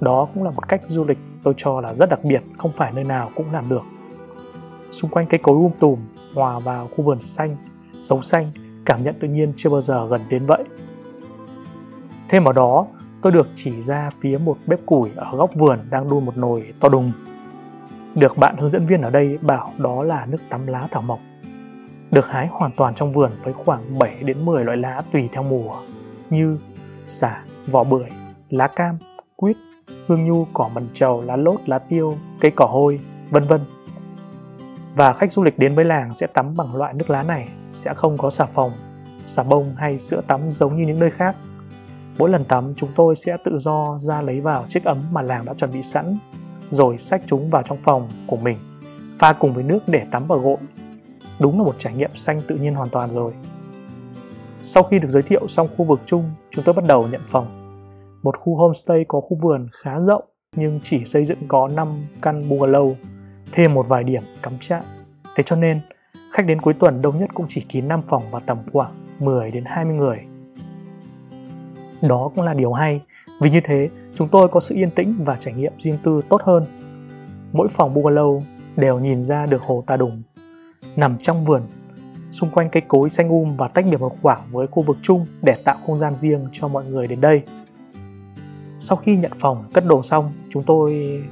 Đó 0.00 0.28
cũng 0.34 0.42
là 0.42 0.50
một 0.50 0.68
cách 0.68 0.80
du 0.86 1.04
lịch 1.04 1.18
tôi 1.42 1.54
cho 1.56 1.80
là 1.80 1.94
rất 1.94 2.08
đặc 2.10 2.24
biệt, 2.24 2.42
không 2.58 2.72
phải 2.72 2.92
nơi 2.92 3.04
nào 3.04 3.30
cũng 3.34 3.46
làm 3.52 3.68
được. 3.68 3.82
Xung 4.90 5.10
quanh 5.10 5.26
cây 5.26 5.40
cối 5.42 5.54
um 5.54 5.70
tùm, 5.80 5.98
hòa 6.34 6.58
vào 6.58 6.88
khu 6.88 7.04
vườn 7.04 7.20
xanh, 7.20 7.56
sống 8.00 8.22
xanh, 8.22 8.50
cảm 8.84 9.04
nhận 9.04 9.14
tự 9.20 9.28
nhiên 9.28 9.52
chưa 9.56 9.70
bao 9.70 9.80
giờ 9.80 10.06
gần 10.06 10.20
đến 10.28 10.46
vậy. 10.46 10.64
Thêm 12.28 12.44
vào 12.44 12.52
đó, 12.52 12.86
tôi 13.24 13.32
được 13.32 13.48
chỉ 13.54 13.80
ra 13.80 14.10
phía 14.20 14.38
một 14.38 14.58
bếp 14.66 14.86
củi 14.86 15.10
ở 15.16 15.36
góc 15.36 15.50
vườn 15.54 15.78
đang 15.90 16.08
đun 16.08 16.24
một 16.24 16.36
nồi 16.36 16.72
to 16.80 16.88
đùng 16.88 17.12
được 18.14 18.38
bạn 18.38 18.56
hướng 18.56 18.70
dẫn 18.70 18.86
viên 18.86 19.02
ở 19.02 19.10
đây 19.10 19.38
bảo 19.42 19.72
đó 19.78 20.02
là 20.02 20.26
nước 20.26 20.38
tắm 20.48 20.66
lá 20.66 20.88
thảo 20.90 21.02
mộc. 21.02 21.18
Được 22.10 22.30
hái 22.30 22.46
hoàn 22.46 22.70
toàn 22.76 22.94
trong 22.94 23.12
vườn 23.12 23.30
với 23.42 23.52
khoảng 23.52 23.98
7 23.98 24.16
đến 24.22 24.44
10 24.44 24.64
loại 24.64 24.76
lá 24.76 25.02
tùy 25.12 25.28
theo 25.32 25.42
mùa 25.42 25.76
như 26.30 26.58
xả, 27.06 27.42
vỏ 27.66 27.84
bưởi, 27.84 28.08
lá 28.50 28.68
cam, 28.68 28.98
quýt, 29.36 29.56
hương 30.06 30.24
nhu, 30.24 30.46
cỏ 30.52 30.70
mần 30.74 30.88
trầu, 30.92 31.22
lá 31.22 31.36
lốt, 31.36 31.60
lá 31.66 31.78
tiêu, 31.78 32.16
cây 32.40 32.50
cỏ 32.56 32.66
hôi, 32.66 33.00
vân 33.30 33.46
vân. 33.46 33.60
Và 34.96 35.12
khách 35.12 35.32
du 35.32 35.42
lịch 35.42 35.58
đến 35.58 35.74
với 35.74 35.84
làng 35.84 36.12
sẽ 36.12 36.26
tắm 36.26 36.56
bằng 36.56 36.76
loại 36.76 36.94
nước 36.94 37.10
lá 37.10 37.22
này, 37.22 37.48
sẽ 37.70 37.94
không 37.94 38.18
có 38.18 38.30
xà 38.30 38.46
phòng, 38.46 38.72
xà 39.26 39.42
bông 39.42 39.74
hay 39.76 39.98
sữa 39.98 40.20
tắm 40.26 40.50
giống 40.50 40.76
như 40.76 40.86
những 40.86 40.98
nơi 40.98 41.10
khác. 41.10 41.36
Mỗi 42.18 42.30
lần 42.30 42.44
tắm 42.44 42.72
chúng 42.76 42.90
tôi 42.96 43.16
sẽ 43.16 43.36
tự 43.44 43.58
do 43.58 43.98
ra 43.98 44.22
lấy 44.22 44.40
vào 44.40 44.64
chiếc 44.68 44.84
ấm 44.84 45.02
mà 45.12 45.22
làng 45.22 45.44
đã 45.44 45.54
chuẩn 45.54 45.72
bị 45.72 45.82
sẵn 45.82 46.18
rồi 46.70 46.98
xách 46.98 47.22
chúng 47.26 47.50
vào 47.50 47.62
trong 47.62 47.80
phòng 47.80 48.08
của 48.26 48.36
mình, 48.36 48.58
pha 49.18 49.32
cùng 49.32 49.52
với 49.52 49.64
nước 49.64 49.88
để 49.88 50.04
tắm 50.10 50.26
và 50.26 50.36
gội. 50.36 50.58
Đúng 51.40 51.58
là 51.58 51.64
một 51.64 51.74
trải 51.78 51.94
nghiệm 51.94 52.14
xanh 52.14 52.42
tự 52.48 52.56
nhiên 52.56 52.74
hoàn 52.74 52.88
toàn 52.88 53.10
rồi. 53.10 53.32
Sau 54.62 54.82
khi 54.82 54.98
được 54.98 55.08
giới 55.08 55.22
thiệu 55.22 55.48
xong 55.48 55.68
khu 55.76 55.84
vực 55.84 56.00
chung, 56.04 56.30
chúng 56.50 56.64
tôi 56.64 56.72
bắt 56.74 56.84
đầu 56.84 57.08
nhận 57.08 57.20
phòng. 57.26 57.60
Một 58.22 58.36
khu 58.36 58.56
homestay 58.56 59.04
có 59.08 59.20
khu 59.20 59.38
vườn 59.42 59.68
khá 59.72 60.00
rộng 60.00 60.24
nhưng 60.56 60.80
chỉ 60.82 61.04
xây 61.04 61.24
dựng 61.24 61.38
có 61.48 61.68
5 61.68 62.06
căn 62.22 62.48
bungalow, 62.48 62.94
thêm 63.52 63.74
một 63.74 63.88
vài 63.88 64.04
điểm 64.04 64.22
cắm 64.42 64.58
trại. 64.58 64.82
Thế 65.36 65.42
cho 65.42 65.56
nên, 65.56 65.80
khách 66.32 66.46
đến 66.46 66.60
cuối 66.60 66.74
tuần 66.74 67.02
đông 67.02 67.18
nhất 67.18 67.30
cũng 67.34 67.46
chỉ 67.48 67.60
kín 67.60 67.88
5 67.88 68.02
phòng 68.06 68.22
và 68.30 68.40
tầm 68.40 68.58
khoảng 68.72 69.16
10 69.18 69.50
đến 69.50 69.64
20 69.66 69.94
người. 69.94 70.18
Đó 72.08 72.30
cũng 72.34 72.44
là 72.44 72.54
điều 72.54 72.72
hay, 72.72 73.00
vì 73.40 73.50
như 73.50 73.60
thế 73.64 73.88
chúng 74.14 74.28
tôi 74.28 74.48
có 74.48 74.60
sự 74.60 74.74
yên 74.74 74.90
tĩnh 74.90 75.16
và 75.24 75.36
trải 75.36 75.54
nghiệm 75.54 75.72
riêng 75.78 75.98
tư 76.02 76.20
tốt 76.28 76.42
hơn. 76.42 76.66
Mỗi 77.52 77.68
phòng 77.68 77.94
bungalow 77.94 78.42
đều 78.76 78.98
nhìn 78.98 79.22
ra 79.22 79.46
được 79.46 79.62
hồ 79.62 79.84
Tà 79.86 79.96
Đùng. 79.96 80.22
Nằm 80.96 81.18
trong 81.18 81.44
vườn, 81.44 81.62
xung 82.30 82.50
quanh 82.50 82.68
cây 82.70 82.82
cối 82.88 83.10
xanh 83.10 83.28
um 83.28 83.56
và 83.56 83.68
tách 83.68 83.86
biệt 83.90 84.00
một 84.00 84.16
khoảng 84.22 84.42
với 84.50 84.66
khu 84.66 84.82
vực 84.82 84.96
chung 85.02 85.26
để 85.42 85.54
tạo 85.64 85.76
không 85.86 85.98
gian 85.98 86.14
riêng 86.14 86.46
cho 86.52 86.68
mọi 86.68 86.84
người 86.84 87.06
đến 87.06 87.20
đây. 87.20 87.42
Sau 88.78 88.96
khi 88.96 89.16
nhận 89.16 89.32
phòng, 89.36 89.64
cất 89.74 89.86
đồ 89.86 90.02
xong, 90.02 90.32
chúng 90.50 90.62
tôi 90.62 91.22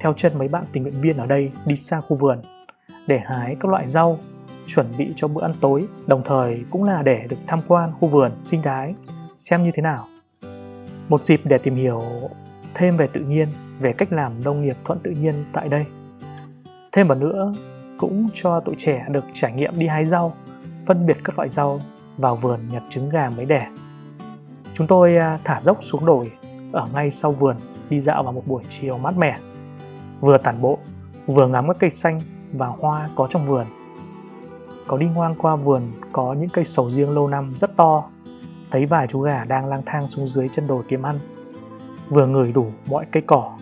theo 0.00 0.12
chân 0.16 0.38
mấy 0.38 0.48
bạn 0.48 0.64
tình 0.72 0.82
nguyện 0.82 1.00
viên 1.00 1.16
ở 1.16 1.26
đây 1.26 1.50
đi 1.66 1.76
sang 1.76 2.02
khu 2.02 2.16
vườn 2.16 2.42
để 3.06 3.18
hái 3.24 3.56
các 3.60 3.70
loại 3.70 3.86
rau, 3.86 4.18
chuẩn 4.66 4.86
bị 4.98 5.12
cho 5.16 5.28
bữa 5.28 5.42
ăn 5.42 5.54
tối, 5.60 5.86
đồng 6.06 6.22
thời 6.24 6.64
cũng 6.70 6.84
là 6.84 7.02
để 7.02 7.26
được 7.28 7.36
tham 7.46 7.60
quan 7.68 7.92
khu 8.00 8.08
vườn 8.08 8.32
sinh 8.42 8.62
thái 8.62 8.94
xem 9.38 9.62
như 9.62 9.70
thế 9.74 9.82
nào 9.82 10.06
một 11.12 11.24
dịp 11.24 11.40
để 11.44 11.58
tìm 11.58 11.74
hiểu 11.74 12.02
thêm 12.74 12.96
về 12.96 13.06
tự 13.06 13.20
nhiên, 13.20 13.48
về 13.80 13.92
cách 13.92 14.12
làm 14.12 14.44
nông 14.44 14.62
nghiệp 14.62 14.76
thuận 14.84 14.98
tự 14.98 15.10
nhiên 15.10 15.44
tại 15.52 15.68
đây. 15.68 15.84
Thêm 16.92 17.08
vào 17.08 17.18
nữa, 17.18 17.54
cũng 17.98 18.28
cho 18.34 18.60
tụi 18.60 18.74
trẻ 18.78 19.06
được 19.10 19.24
trải 19.32 19.52
nghiệm 19.52 19.78
đi 19.78 19.86
hái 19.86 20.04
rau, 20.04 20.36
phân 20.86 21.06
biệt 21.06 21.16
các 21.24 21.38
loại 21.38 21.48
rau 21.48 21.80
vào 22.16 22.36
vườn 22.36 22.60
nhặt 22.72 22.82
trứng 22.88 23.08
gà 23.08 23.30
mới 23.30 23.46
đẻ. 23.46 23.66
Chúng 24.74 24.86
tôi 24.86 25.16
à, 25.16 25.38
thả 25.44 25.60
dốc 25.60 25.78
xuống 25.80 26.06
đồi 26.06 26.32
ở 26.72 26.88
ngay 26.94 27.10
sau 27.10 27.32
vườn 27.32 27.56
đi 27.90 28.00
dạo 28.00 28.22
vào 28.22 28.32
một 28.32 28.46
buổi 28.46 28.62
chiều 28.68 28.98
mát 28.98 29.16
mẻ. 29.16 29.38
Vừa 30.20 30.38
tản 30.38 30.60
bộ, 30.60 30.78
vừa 31.26 31.48
ngắm 31.48 31.68
các 31.68 31.76
cây 31.78 31.90
xanh 31.90 32.20
và 32.52 32.66
hoa 32.66 33.08
có 33.14 33.26
trong 33.26 33.46
vườn. 33.46 33.66
Có 34.86 34.96
đi 34.96 35.06
ngoan 35.14 35.34
qua 35.34 35.56
vườn 35.56 35.82
có 36.12 36.32
những 36.32 36.50
cây 36.50 36.64
sầu 36.64 36.90
riêng 36.90 37.10
lâu 37.10 37.28
năm 37.28 37.52
rất 37.56 37.76
to 37.76 38.04
thấy 38.72 38.86
vài 38.86 39.06
chú 39.06 39.20
gà 39.20 39.44
đang 39.44 39.66
lang 39.66 39.82
thang 39.86 40.08
xuống 40.08 40.26
dưới 40.26 40.48
chân 40.48 40.66
đồi 40.66 40.82
kiếm 40.88 41.02
ăn. 41.02 41.18
Vừa 42.08 42.26
ngửi 42.26 42.52
đủ 42.52 42.66
mọi 42.86 43.04
cây 43.12 43.22
cỏ. 43.26 43.58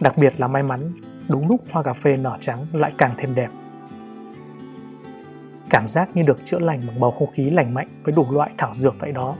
Đặc 0.00 0.18
biệt 0.18 0.40
là 0.40 0.48
may 0.48 0.62
mắn, 0.62 0.92
đúng 1.28 1.48
lúc 1.48 1.60
hoa 1.70 1.82
cà 1.82 1.92
phê 1.92 2.16
nở 2.16 2.36
trắng 2.40 2.66
lại 2.72 2.92
càng 2.98 3.14
thêm 3.18 3.34
đẹp. 3.34 3.50
Cảm 5.70 5.88
giác 5.88 6.08
như 6.14 6.22
được 6.22 6.44
chữa 6.44 6.58
lành 6.58 6.80
bằng 6.86 7.00
bầu 7.00 7.10
không 7.10 7.30
khí 7.32 7.50
lành 7.50 7.74
mạnh 7.74 7.88
với 8.04 8.14
đủ 8.14 8.26
loại 8.30 8.50
thảo 8.58 8.74
dược 8.74 8.94
vậy 8.98 9.12
đó. 9.12 9.36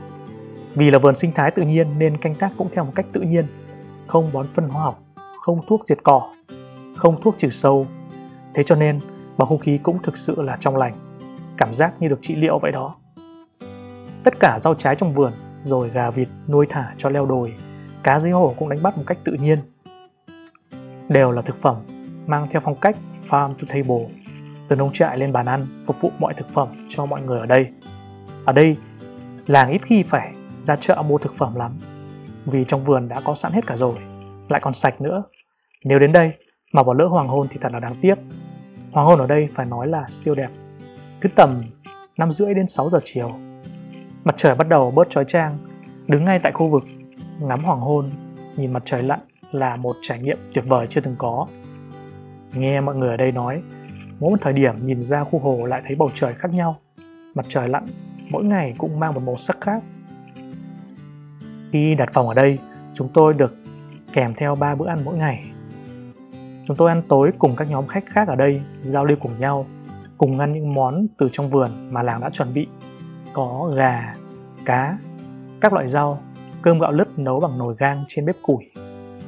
Vì 0.75 0.91
là 0.91 0.99
vườn 0.99 1.15
sinh 1.15 1.31
thái 1.31 1.51
tự 1.51 1.63
nhiên 1.63 1.87
nên 1.97 2.17
canh 2.17 2.35
tác 2.35 2.51
cũng 2.57 2.69
theo 2.71 2.85
một 2.85 2.91
cách 2.95 3.05
tự 3.11 3.21
nhiên, 3.21 3.45
không 4.07 4.29
bón 4.33 4.47
phân 4.53 4.69
hóa 4.69 4.83
học, 4.83 4.99
không 5.41 5.59
thuốc 5.67 5.83
diệt 5.83 5.97
cỏ, 6.03 6.33
không 6.95 7.21
thuốc 7.21 7.35
trừ 7.37 7.49
sâu. 7.49 7.87
Thế 8.53 8.63
cho 8.63 8.75
nên 8.75 8.99
bầu 9.37 9.45
không 9.45 9.59
khí 9.59 9.79
cũng 9.83 10.01
thực 10.03 10.17
sự 10.17 10.41
là 10.41 10.57
trong 10.59 10.77
lành, 10.77 10.95
cảm 11.57 11.73
giác 11.73 11.93
như 11.99 12.07
được 12.07 12.19
trị 12.21 12.35
liệu 12.35 12.59
vậy 12.59 12.71
đó 12.71 12.95
tất 14.23 14.39
cả 14.39 14.59
rau 14.59 14.75
trái 14.75 14.95
trong 14.95 15.13
vườn, 15.13 15.33
rồi 15.61 15.89
gà 15.89 16.09
vịt 16.09 16.27
nuôi 16.47 16.65
thả 16.69 16.93
cho 16.97 17.09
leo 17.09 17.25
đồi, 17.25 17.53
cá 18.03 18.19
dưới 18.19 18.31
hồ 18.31 18.55
cũng 18.59 18.69
đánh 18.69 18.83
bắt 18.83 18.97
một 18.97 19.03
cách 19.07 19.17
tự 19.23 19.33
nhiên. 19.33 19.59
Đều 21.09 21.31
là 21.31 21.41
thực 21.41 21.57
phẩm 21.57 21.75
mang 22.27 22.47
theo 22.51 22.61
phong 22.65 22.75
cách 22.75 22.97
farm 23.29 23.53
to 23.53 23.67
table, 23.67 24.05
từ 24.67 24.75
nông 24.75 24.93
trại 24.93 25.17
lên 25.17 25.33
bàn 25.33 25.45
ăn 25.45 25.79
phục 25.85 26.01
vụ 26.01 26.11
mọi 26.19 26.33
thực 26.33 26.47
phẩm 26.47 26.85
cho 26.87 27.05
mọi 27.05 27.21
người 27.21 27.39
ở 27.39 27.45
đây. 27.45 27.67
Ở 28.45 28.53
đây, 28.53 28.75
làng 29.47 29.69
ít 29.69 29.81
khi 29.85 30.03
phải 30.03 30.33
ra 30.61 30.75
chợ 30.75 31.03
mua 31.07 31.17
thực 31.17 31.33
phẩm 31.33 31.55
lắm, 31.55 31.79
vì 32.45 32.63
trong 32.67 32.83
vườn 32.83 33.07
đã 33.07 33.21
có 33.25 33.35
sẵn 33.35 33.51
hết 33.51 33.67
cả 33.67 33.75
rồi, 33.75 33.95
lại 34.49 34.61
còn 34.61 34.73
sạch 34.73 35.01
nữa. 35.01 35.23
Nếu 35.85 35.99
đến 35.99 36.11
đây 36.11 36.33
mà 36.73 36.83
bỏ 36.83 36.93
lỡ 36.93 37.05
hoàng 37.05 37.27
hôn 37.27 37.47
thì 37.49 37.57
thật 37.61 37.73
là 37.73 37.79
đáng 37.79 37.95
tiếc. 38.01 38.15
Hoàng 38.91 39.07
hôn 39.07 39.19
ở 39.19 39.27
đây 39.27 39.49
phải 39.53 39.65
nói 39.65 39.87
là 39.87 40.05
siêu 40.09 40.35
đẹp. 40.35 40.49
Cứ 41.21 41.29
tầm 41.35 41.63
5 42.17 42.31
rưỡi 42.31 42.53
đến 42.53 42.67
6 42.67 42.89
giờ 42.89 42.99
chiều, 43.03 43.31
mặt 44.23 44.35
trời 44.37 44.55
bắt 44.55 44.67
đầu 44.69 44.91
bớt 44.91 45.09
trói 45.09 45.25
trang, 45.27 45.57
đứng 46.07 46.25
ngay 46.25 46.39
tại 46.39 46.51
khu 46.51 46.67
vực 46.67 46.83
ngắm 47.39 47.63
hoàng 47.63 47.79
hôn, 47.79 48.09
nhìn 48.55 48.73
mặt 48.73 48.83
trời 48.85 49.03
lặn 49.03 49.19
là 49.51 49.75
một 49.75 49.95
trải 50.01 50.19
nghiệm 50.19 50.37
tuyệt 50.53 50.65
vời 50.67 50.87
chưa 50.87 51.01
từng 51.01 51.15
có. 51.17 51.47
Nghe 52.53 52.81
mọi 52.81 52.95
người 52.95 53.09
ở 53.09 53.17
đây 53.17 53.31
nói, 53.31 53.61
mỗi 54.19 54.31
một 54.31 54.37
thời 54.41 54.53
điểm 54.53 54.75
nhìn 54.83 55.03
ra 55.03 55.23
khu 55.23 55.39
hồ 55.39 55.65
lại 55.65 55.81
thấy 55.85 55.95
bầu 55.95 56.11
trời 56.13 56.33
khác 56.33 56.53
nhau. 56.53 56.79
Mặt 57.35 57.45
trời 57.47 57.69
lặn 57.69 57.85
mỗi 58.29 58.43
ngày 58.43 58.73
cũng 58.77 58.99
mang 58.99 59.13
một 59.13 59.23
màu 59.25 59.35
sắc 59.35 59.57
khác. 59.61 59.83
Khi 61.71 61.95
đặt 61.95 62.09
phòng 62.13 62.27
ở 62.27 62.33
đây, 62.33 62.59
chúng 62.93 63.09
tôi 63.13 63.33
được 63.33 63.55
kèm 64.13 64.33
theo 64.33 64.55
3 64.55 64.75
bữa 64.75 64.87
ăn 64.87 65.05
mỗi 65.05 65.15
ngày. 65.15 65.45
Chúng 66.67 66.77
tôi 66.77 66.89
ăn 66.89 67.01
tối 67.07 67.31
cùng 67.39 67.55
các 67.55 67.69
nhóm 67.69 67.87
khách 67.87 68.05
khác 68.05 68.27
ở 68.27 68.35
đây, 68.35 68.61
giao 68.79 69.05
lưu 69.05 69.17
cùng 69.21 69.39
nhau, 69.39 69.65
cùng 70.17 70.39
ăn 70.39 70.53
những 70.53 70.73
món 70.73 71.07
từ 71.17 71.29
trong 71.31 71.49
vườn 71.49 71.93
mà 71.93 72.03
làng 72.03 72.21
đã 72.21 72.29
chuẩn 72.29 72.53
bị. 72.53 72.67
Có 73.33 73.73
gà, 73.75 74.15
cá, 74.65 74.97
các 75.61 75.73
loại 75.73 75.87
rau, 75.87 76.21
cơm 76.61 76.79
gạo 76.79 76.91
lứt 76.91 77.19
nấu 77.19 77.39
bằng 77.39 77.57
nồi 77.57 77.75
gang 77.77 78.03
trên 78.07 78.25
bếp 78.25 78.35
củi, 78.41 78.71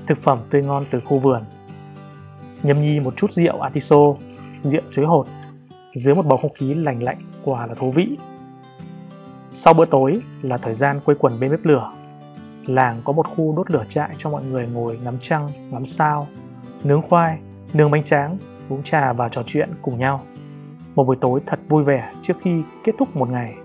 thực 0.07 0.17
phẩm 0.17 0.39
tươi 0.49 0.63
ngon 0.63 0.85
từ 0.91 0.99
khu 1.05 1.17
vườn. 1.17 1.43
Nhâm 2.63 2.81
nhi 2.81 2.99
một 2.99 3.17
chút 3.17 3.31
rượu 3.31 3.59
atiso, 3.59 4.13
rượu 4.63 4.81
chuối 4.91 5.05
hột, 5.05 5.27
dưới 5.93 6.15
một 6.15 6.25
bầu 6.25 6.37
không 6.37 6.53
khí 6.53 6.73
lành 6.73 7.03
lạnh 7.03 7.17
quả 7.43 7.65
là 7.67 7.73
thú 7.73 7.91
vị. 7.91 8.17
Sau 9.51 9.73
bữa 9.73 9.85
tối 9.85 10.21
là 10.41 10.57
thời 10.57 10.73
gian 10.73 10.99
quây 11.05 11.17
quần 11.19 11.39
bên 11.39 11.51
bếp 11.51 11.65
lửa. 11.65 11.91
Làng 12.65 13.01
có 13.03 13.13
một 13.13 13.27
khu 13.27 13.55
đốt 13.55 13.71
lửa 13.71 13.83
trại 13.87 14.09
cho 14.17 14.29
mọi 14.29 14.43
người 14.43 14.67
ngồi 14.67 14.97
ngắm 14.97 15.17
trăng, 15.19 15.49
ngắm 15.71 15.85
sao, 15.85 16.27
nướng 16.83 17.01
khoai, 17.01 17.39
nướng 17.73 17.91
bánh 17.91 18.03
tráng, 18.03 18.37
uống 18.69 18.83
trà 18.83 19.13
và 19.13 19.29
trò 19.29 19.43
chuyện 19.45 19.69
cùng 19.81 19.99
nhau. 19.99 20.21
Một 20.95 21.03
buổi 21.03 21.15
tối 21.15 21.39
thật 21.45 21.59
vui 21.69 21.83
vẻ 21.83 22.13
trước 22.21 22.33
khi 22.41 22.63
kết 22.83 22.95
thúc 22.99 23.15
một 23.15 23.29
ngày. 23.29 23.55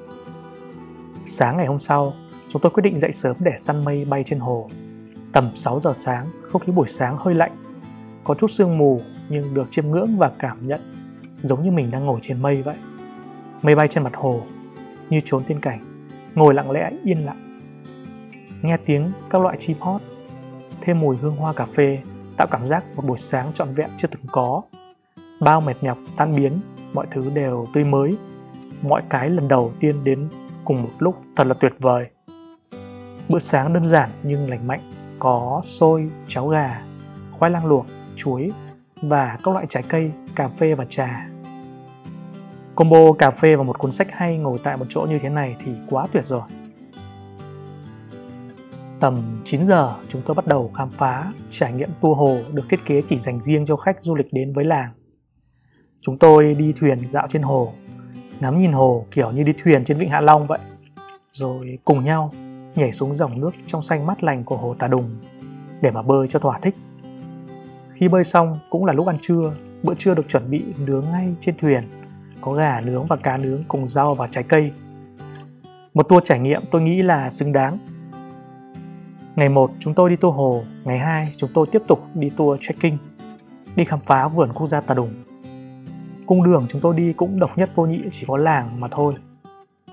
Sáng 1.31 1.57
ngày 1.57 1.67
hôm 1.67 1.79
sau, 1.79 2.15
chúng 2.49 2.63
tôi 2.63 2.71
quyết 2.71 2.83
định 2.83 2.99
dậy 2.99 3.13
sớm 3.13 3.37
để 3.41 3.53
săn 3.59 3.85
mây 3.85 4.05
bay 4.05 4.23
trên 4.25 4.39
hồ. 4.39 4.71
Tầm 5.33 5.51
6 5.55 5.81
giờ 5.81 5.93
sáng, 5.93 6.27
không 6.43 6.63
khí 6.63 6.73
buổi 6.73 6.89
sáng 6.89 7.17
hơi 7.19 7.35
lạnh. 7.35 7.53
Có 8.25 8.35
chút 8.35 8.47
sương 8.51 8.79
mù 8.79 9.01
nhưng 9.29 9.55
được 9.55 9.71
chiêm 9.71 9.87
ngưỡng 9.91 10.19
và 10.19 10.31
cảm 10.39 10.67
nhận 10.67 10.81
giống 11.41 11.63
như 11.63 11.71
mình 11.71 11.91
đang 11.91 12.07
ngồi 12.07 12.19
trên 12.23 12.43
mây 12.43 12.63
vậy. 12.63 12.77
Mây 13.63 13.75
bay 13.75 13.89
trên 13.89 14.05
mặt 14.05 14.13
hồ, 14.17 14.41
như 15.11 15.21
trốn 15.25 15.45
tiên 15.45 15.61
cảnh, 15.61 16.09
ngồi 16.35 16.55
lặng 16.55 16.71
lẽ 16.71 16.91
yên 17.05 17.27
lặng. 17.27 17.61
Nghe 18.63 18.77
tiếng 18.85 19.13
các 19.31 19.43
loại 19.43 19.57
chim 19.59 19.77
hót, 19.81 20.01
thêm 20.81 21.01
mùi 21.01 21.17
hương 21.17 21.37
hoa 21.37 21.53
cà 21.53 21.65
phê 21.65 21.99
tạo 22.37 22.47
cảm 22.51 22.67
giác 22.67 22.85
một 22.97 23.05
buổi 23.07 23.19
sáng 23.19 23.53
trọn 23.53 23.75
vẹn 23.75 23.91
chưa 23.97 24.09
từng 24.09 24.23
có. 24.33 24.63
Bao 25.41 25.61
mệt 25.61 25.77
nhọc 25.81 25.99
tan 26.17 26.37
biến, 26.37 26.61
mọi 26.93 27.07
thứ 27.11 27.31
đều 27.31 27.67
tươi 27.75 27.85
mới. 27.85 28.17
Mọi 28.83 29.03
cái 29.11 29.31
lần 29.31 29.49
đầu 29.49 29.73
tiên 29.81 30.05
đến 30.05 30.29
cùng 30.69 30.83
một 30.83 30.91
lúc 30.99 31.17
thật 31.37 31.47
là 31.47 31.55
tuyệt 31.55 31.73
vời. 31.79 32.07
Bữa 33.29 33.39
sáng 33.39 33.73
đơn 33.73 33.85
giản 33.85 34.11
nhưng 34.23 34.51
lành 34.51 34.67
mạnh, 34.67 34.81
có 35.19 35.61
xôi, 35.65 36.11
cháo 36.27 36.49
gà, 36.49 36.83
khoai 37.31 37.51
lang 37.51 37.67
luộc, 37.67 37.87
chuối 38.17 38.53
và 39.03 39.39
các 39.45 39.55
loại 39.55 39.67
trái 39.69 39.83
cây, 39.89 40.13
cà 40.37 40.49
phê 40.49 40.75
và 40.75 40.85
trà. 40.85 41.29
Combo 42.75 43.13
cà 43.13 43.31
phê 43.31 43.57
và 43.57 43.63
một 43.63 43.79
cuốn 43.79 43.91
sách 43.91 44.09
hay 44.13 44.39
ngồi 44.39 44.59
tại 44.63 44.77
một 44.77 44.85
chỗ 44.89 45.07
như 45.09 45.19
thế 45.19 45.29
này 45.29 45.57
thì 45.65 45.73
quá 45.91 46.07
tuyệt 46.13 46.25
rồi. 46.25 46.43
Tầm 49.01 49.41
9 49.45 49.65
giờ 49.65 49.95
chúng 50.09 50.23
tôi 50.23 50.35
bắt 50.35 50.47
đầu 50.47 50.71
khám 50.75 50.91
phá 50.91 51.33
trải 51.51 51.73
nghiệm 51.73 51.91
tour 52.01 52.19
hồ 52.19 52.39
được 52.53 52.65
thiết 52.71 52.85
kế 52.85 53.03
chỉ 53.07 53.19
dành 53.19 53.41
riêng 53.41 53.65
cho 53.65 53.77
khách 53.77 54.01
du 54.01 54.15
lịch 54.15 54.33
đến 54.33 54.53
với 54.53 54.65
làng. 54.65 54.91
Chúng 56.01 56.19
tôi 56.19 56.55
đi 56.55 56.73
thuyền 56.81 57.09
dạo 57.09 57.27
trên 57.29 57.43
hồ, 57.43 57.73
ngắm 58.41 58.59
nhìn 58.59 58.73
hồ 58.73 59.07
kiểu 59.11 59.31
như 59.31 59.43
đi 59.43 59.53
thuyền 59.63 59.85
trên 59.85 59.99
vịnh 59.99 60.11
Hạ 60.11 60.21
Long 60.21 60.47
vậy. 60.47 60.59
Rồi 61.33 61.79
cùng 61.85 62.05
nhau 62.05 62.33
nhảy 62.75 62.93
xuống 62.93 63.15
dòng 63.15 63.41
nước 63.41 63.51
trong 63.67 63.83
xanh 63.83 64.07
mát 64.07 64.25
lành 64.25 64.45
của 64.45 64.57
hồ 64.57 64.75
Tà 64.79 64.89
Đùng 64.89 65.11
để 65.81 65.91
mà 65.91 66.03
bơi 66.03 66.27
cho 66.27 66.39
thỏa 66.39 66.59
thích. 66.59 66.75
Khi 67.93 68.09
bơi 68.09 68.25
xong 68.25 68.59
cũng 68.71 68.85
là 68.85 68.93
lúc 68.93 69.07
ăn 69.07 69.19
trưa, 69.21 69.53
bữa 69.83 69.95
trưa 69.95 70.15
được 70.15 70.29
chuẩn 70.29 70.51
bị 70.51 70.65
nướng 70.79 71.05
ngay 71.13 71.35
trên 71.41 71.55
thuyền, 71.59 71.85
có 72.41 72.53
gà 72.53 72.81
nướng 72.81 73.07
và 73.07 73.17
cá 73.17 73.37
nướng 73.37 73.65
cùng 73.69 73.89
rau 73.89 74.15
và 74.15 74.29
trái 74.31 74.45
cây. 74.45 74.73
Một 75.95 76.03
tour 76.09 76.25
trải 76.25 76.39
nghiệm 76.41 76.63
tôi 76.71 76.83
nghĩ 76.83 77.03
là 77.03 77.31
xứng 77.31 77.53
đáng. 77.53 77.79
Ngày 79.37 79.49
1 79.49 79.71
chúng 79.79 79.95
tôi 79.95 80.11
đi 80.11 80.17
tour 80.17 80.35
hồ, 80.35 80.65
ngày 80.85 80.99
2 80.99 81.33
chúng 81.37 81.51
tôi 81.55 81.67
tiếp 81.73 81.83
tục 81.89 82.01
đi 82.15 82.31
tour 82.31 82.59
trekking, 82.61 82.97
đi 83.77 83.85
khám 83.85 84.01
phá 84.07 84.29
vườn 84.29 84.53
quốc 84.55 84.67
gia 84.67 84.81
Tà 84.81 84.95
Đùng. 84.95 85.15
Cung 86.29 86.43
đường 86.43 86.67
chúng 86.69 86.81
tôi 86.81 86.95
đi 86.95 87.13
cũng 87.13 87.39
độc 87.39 87.59
nhất 87.59 87.71
vô 87.75 87.87
nhị 87.87 88.03
chỉ 88.11 88.27
có 88.29 88.37
làng 88.37 88.81
mà 88.81 88.89
thôi. 88.91 89.15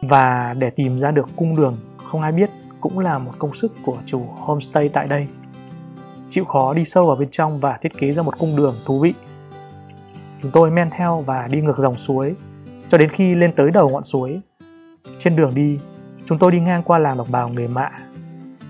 Và 0.02 0.56
để 0.58 0.70
tìm 0.70 1.00
ra 1.00 1.12
được 1.12 1.30
cung 1.36 1.56
đường 1.56 1.78
không 2.06 2.22
ai 2.22 2.32
biết 2.32 2.50
cũng 2.82 3.00
là 3.00 3.20
một 3.20 3.32
công 3.40 3.54
sức 3.54 3.74
của 3.86 3.98
chủ 4.06 4.26
homestay 4.40 4.90
tại 4.90 5.08
đây 5.08 5.28
chịu 6.30 6.46
khó 6.46 6.74
đi 6.74 6.86
sâu 6.86 7.08
vào 7.08 7.16
bên 7.16 7.30
trong 7.32 7.60
và 7.60 7.78
thiết 7.82 7.98
kế 7.98 8.14
ra 8.14 8.24
một 8.24 8.40
cung 8.40 8.56
đường 8.56 8.76
thú 8.86 9.00
vị. 9.00 9.14
Chúng 10.42 10.52
tôi 10.52 10.72
men 10.72 10.90
theo 10.90 11.22
và 11.22 11.48
đi 11.48 11.62
ngược 11.62 11.78
dòng 11.78 11.98
suối 11.98 12.36
cho 12.88 12.98
đến 12.98 13.10
khi 13.10 13.36
lên 13.36 13.52
tới 13.52 13.72
đầu 13.72 13.90
ngọn 13.90 14.04
suối. 14.04 14.42
Trên 15.20 15.36
đường 15.36 15.56
đi, 15.56 15.80
chúng 16.26 16.38
tôi 16.38 16.52
đi 16.52 16.60
ngang 16.60 16.84
qua 16.84 17.00
làng 17.00 17.18
đồng 17.18 17.32
bào 17.32 17.50
người 17.50 17.68
Mạ, 17.68 17.90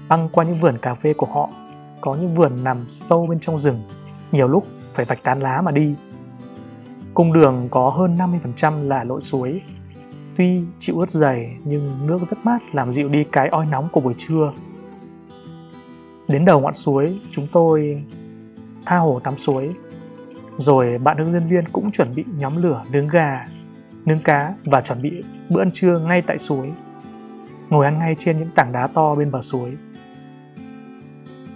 băng 0.08 0.30
qua 0.32 0.44
những 0.44 0.60
vườn 0.60 0.78
cà 0.78 0.94
phê 0.94 1.14
của 1.14 1.28
họ, 1.28 1.50
có 2.02 2.16
những 2.16 2.36
vườn 2.36 2.64
nằm 2.64 2.86
sâu 2.90 3.28
bên 3.28 3.40
trong 3.40 3.60
rừng, 3.60 3.82
nhiều 4.32 4.48
lúc 4.48 4.66
phải 4.92 5.06
vạch 5.06 5.24
tán 5.24 5.40
lá 5.40 5.62
mà 5.62 5.72
đi. 5.72 5.96
Cung 7.16 7.34
đường 7.34 7.68
có 7.72 7.90
hơn 7.90 8.18
50% 8.18 8.88
là 8.88 9.04
lội 9.04 9.22
suối. 9.22 9.62
Tuy 10.38 10.62
chịu 10.80 11.00
ướt 11.00 11.12
dày 11.12 11.58
nhưng 11.64 12.08
nước 12.08 12.20
rất 12.28 12.38
mát 12.44 12.60
làm 12.74 12.92
dịu 12.92 13.10
đi 13.10 13.24
cái 13.32 13.48
oi 13.48 13.66
nóng 13.66 13.90
của 13.92 14.02
buổi 14.02 14.14
trưa 14.18 14.52
Đến 16.28 16.46
đầu 16.46 16.62
ngọn 16.62 16.74
suối, 16.74 17.20
chúng 17.32 17.48
tôi 17.52 18.04
tha 18.86 18.98
hồ 18.98 19.20
tắm 19.24 19.38
suối. 19.38 19.74
Rồi 20.58 20.98
bạn 20.98 21.18
hướng 21.18 21.32
dẫn 21.32 21.48
viên 21.48 21.68
cũng 21.70 21.92
chuẩn 21.92 22.16
bị 22.16 22.24
nhóm 22.38 22.62
lửa 22.62 22.84
nướng 22.92 23.08
gà, 23.08 23.48
nướng 24.06 24.20
cá 24.20 24.54
và 24.66 24.82
chuẩn 24.82 25.02
bị 25.02 25.24
bữa 25.50 25.62
ăn 25.62 25.72
trưa 25.72 26.00
ngay 26.00 26.22
tại 26.22 26.38
suối. 26.38 26.72
Ngồi 27.70 27.86
ăn 27.86 28.00
ngay 28.00 28.16
trên 28.18 28.40
những 28.40 28.50
tảng 28.56 28.72
đá 28.72 28.88
to 28.88 29.16
bên 29.16 29.32
bờ 29.32 29.42
suối. 29.42 29.78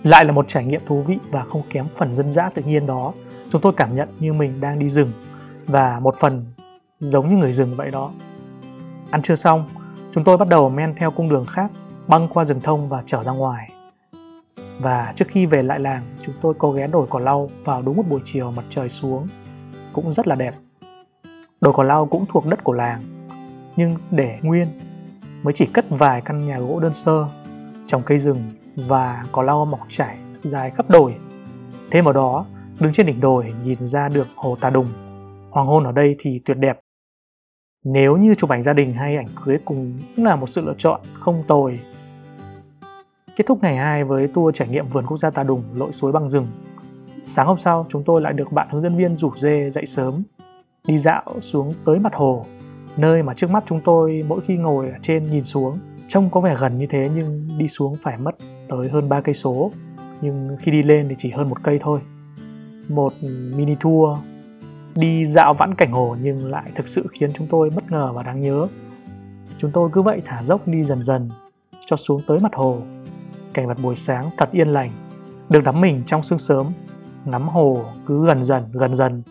Lại 0.04 0.26
là 0.26 0.32
một 0.32 0.48
trải 0.48 0.66
nghiệm 0.66 0.82
thú 0.88 1.02
vị 1.02 1.18
và 1.32 1.44
không 1.44 1.62
kém 1.70 1.86
phần 1.98 2.16
dân 2.16 2.32
dã 2.32 2.50
tự 2.50 2.62
nhiên 2.62 2.86
đó. 2.86 3.14
Chúng 3.50 3.62
tôi 3.62 3.74
cảm 3.78 3.94
nhận 3.94 4.10
như 4.20 4.34
mình 4.34 4.62
đang 4.62 4.80
đi 4.80 4.90
rừng 4.90 5.12
và 5.70 6.00
một 6.00 6.16
phần 6.16 6.46
giống 7.00 7.30
như 7.30 7.36
người 7.36 7.54
rừng 7.54 7.76
vậy 7.76 7.92
đó. 7.92 8.12
Ăn 9.12 9.22
trưa 9.22 9.36
xong, 9.36 9.70
chúng 10.12 10.24
tôi 10.24 10.38
bắt 10.38 10.48
đầu 10.48 10.70
men 10.70 10.96
theo 10.96 11.12
cung 11.12 11.30
đường 11.30 11.46
khác 11.46 11.72
băng 12.08 12.28
qua 12.28 12.46
rừng 12.46 12.62
thông 12.62 12.90
và 12.90 13.02
trở 13.06 13.24
ra 13.24 13.32
ngoài. 13.32 13.72
Và 14.80 15.14
trước 15.16 15.26
khi 15.28 15.46
về 15.46 15.64
lại 15.64 15.80
làng, 15.80 16.04
chúng 16.22 16.36
tôi 16.42 16.54
có 16.54 16.70
ghé 16.70 16.88
đồi 16.88 17.08
cỏ 17.10 17.20
lau 17.20 17.50
vào 17.64 17.82
đúng 17.82 17.98
một 17.98 18.04
buổi 18.10 18.22
chiều 18.24 18.52
mặt 18.52 18.66
trời 18.70 18.90
xuống. 18.90 19.28
Cũng 19.94 20.12
rất 20.12 20.28
là 20.28 20.36
đẹp. 20.36 20.54
Đồi 21.62 21.74
cỏ 21.74 21.84
lau 21.84 22.06
cũng 22.06 22.26
thuộc 22.30 22.46
đất 22.46 22.64
của 22.64 22.74
làng, 22.74 23.28
nhưng 23.76 23.96
để 24.12 24.40
nguyên 24.42 24.68
mới 25.44 25.54
chỉ 25.54 25.66
cất 25.66 25.86
vài 25.90 26.22
căn 26.22 26.46
nhà 26.46 26.60
gỗ 26.60 26.80
đơn 26.80 26.94
sơ, 26.94 27.26
trồng 27.86 28.02
cây 28.06 28.18
rừng 28.18 28.54
và 28.76 29.26
cỏ 29.32 29.42
lau 29.42 29.66
mọc 29.66 29.80
trải 29.88 30.18
dài 30.44 30.72
khắp 30.76 30.90
đồi. 30.90 31.16
Thêm 31.92 32.06
vào 32.06 32.14
đó, 32.14 32.46
đứng 32.80 32.94
trên 32.94 33.06
đỉnh 33.06 33.20
đồi 33.20 33.54
nhìn 33.64 33.86
ra 33.86 34.10
được 34.10 34.28
hồ 34.36 34.58
Tà 34.62 34.70
Đùng. 34.70 34.88
Hoàng 35.50 35.68
hôn 35.68 35.84
ở 35.84 35.92
đây 35.92 36.16
thì 36.20 36.42
tuyệt 36.46 36.58
đẹp. 36.58 36.80
Nếu 37.86 38.18
như 38.18 38.36
chụp 38.36 38.50
ảnh 38.50 38.62
gia 38.62 38.74
đình 38.74 38.94
hay 38.94 39.18
ảnh 39.18 39.28
cưới 39.46 39.58
cùng 39.66 40.00
cũng 40.16 40.26
là 40.26 40.36
một 40.36 40.50
sự 40.50 40.62
lựa 40.62 40.76
chọn 40.78 41.02
không 41.14 41.44
tồi 41.48 41.80
Kết 43.40 43.46
thúc 43.48 43.64
ngày 43.64 43.76
2 43.76 44.04
với 44.04 44.28
tour 44.28 44.56
trải 44.56 44.68
nghiệm 44.68 44.88
vườn 44.88 45.06
quốc 45.08 45.18
gia 45.18 45.30
Tà 45.30 45.44
Đùng 45.44 45.64
lội 45.74 45.92
suối 45.92 46.12
băng 46.12 46.30
rừng. 46.30 46.48
Sáng 47.22 47.48
hôm 47.48 47.58
sau, 47.58 47.86
chúng 47.90 48.04
tôi 48.04 48.22
lại 48.22 48.34
được 48.34 48.52
bạn 48.52 48.68
hướng 48.72 48.82
dẫn 48.82 48.98
viên 48.98 49.16
rủ 49.16 49.32
dê 49.36 49.70
dậy 49.70 49.86
sớm, 49.86 50.24
đi 50.88 50.98
dạo 50.98 51.24
xuống 51.40 51.74
tới 51.86 52.00
mặt 52.00 52.16
hồ, 52.16 52.46
nơi 52.98 53.24
mà 53.24 53.34
trước 53.34 53.50
mắt 53.50 53.64
chúng 53.68 53.82
tôi 53.86 54.24
mỗi 54.28 54.42
khi 54.42 54.58
ngồi 54.58 54.90
ở 54.90 54.98
trên 55.02 55.32
nhìn 55.32 55.46
xuống, 55.46 55.80
trông 56.08 56.30
có 56.30 56.42
vẻ 56.42 56.56
gần 56.60 56.78
như 56.78 56.88
thế 56.88 57.10
nhưng 57.16 57.48
đi 57.58 57.68
xuống 57.68 57.96
phải 58.02 58.18
mất 58.18 58.36
tới 58.70 58.90
hơn 58.90 59.10
3 59.10 59.22
cây 59.22 59.34
số, 59.34 59.72
nhưng 60.22 60.58
khi 60.60 60.72
đi 60.72 60.84
lên 60.84 61.10
thì 61.10 61.16
chỉ 61.18 61.30
hơn 61.30 61.50
một 61.50 61.64
cây 61.64 61.80
thôi. 61.82 62.00
Một 62.88 63.14
mini 63.56 63.76
tour 63.80 64.20
đi 64.96 65.26
dạo 65.26 65.54
vãn 65.54 65.76
cảnh 65.76 65.92
hồ 65.92 66.16
nhưng 66.22 66.46
lại 66.46 66.72
thực 66.76 66.88
sự 66.88 67.08
khiến 67.12 67.34
chúng 67.34 67.48
tôi 67.48 67.70
bất 67.70 67.92
ngờ 67.92 68.12
và 68.14 68.24
đáng 68.24 68.40
nhớ. 68.40 68.68
Chúng 69.58 69.72
tôi 69.72 69.90
cứ 69.94 70.02
vậy 70.02 70.22
thả 70.26 70.44
dốc 70.44 70.68
đi 70.68 70.84
dần 70.84 71.04
dần 71.04 71.30
cho 71.86 71.96
xuống 71.96 72.22
tới 72.28 72.40
mặt 72.40 72.56
hồ 72.56 72.82
cảnh 73.54 73.68
vật 73.68 73.78
buổi 73.84 73.96
sáng 73.96 74.26
thật 74.38 74.52
yên 74.52 74.68
lành, 74.68 74.92
được 75.50 75.64
đắm 75.64 75.82
mình 75.82 76.04
trong 76.06 76.24
sương 76.24 76.40
sớm, 76.40 76.72
ngắm 77.26 77.48
hồ 77.48 77.86
cứ 78.06 78.26
gần 78.26 78.44
dần 78.44 78.64
gần 78.74 78.96
dần 78.96 79.24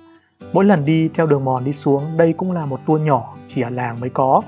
Mỗi 0.52 0.64
lần 0.64 0.84
đi 0.84 1.08
theo 1.14 1.26
đường 1.26 1.44
mòn 1.44 1.64
đi 1.64 1.72
xuống, 1.72 2.02
đây 2.16 2.32
cũng 2.32 2.52
là 2.52 2.66
một 2.66 2.80
tour 2.86 3.02
nhỏ 3.02 3.36
chỉ 3.46 3.62
ở 3.62 3.70
làng 3.70 4.00
mới 4.00 4.10
có. 4.10 4.42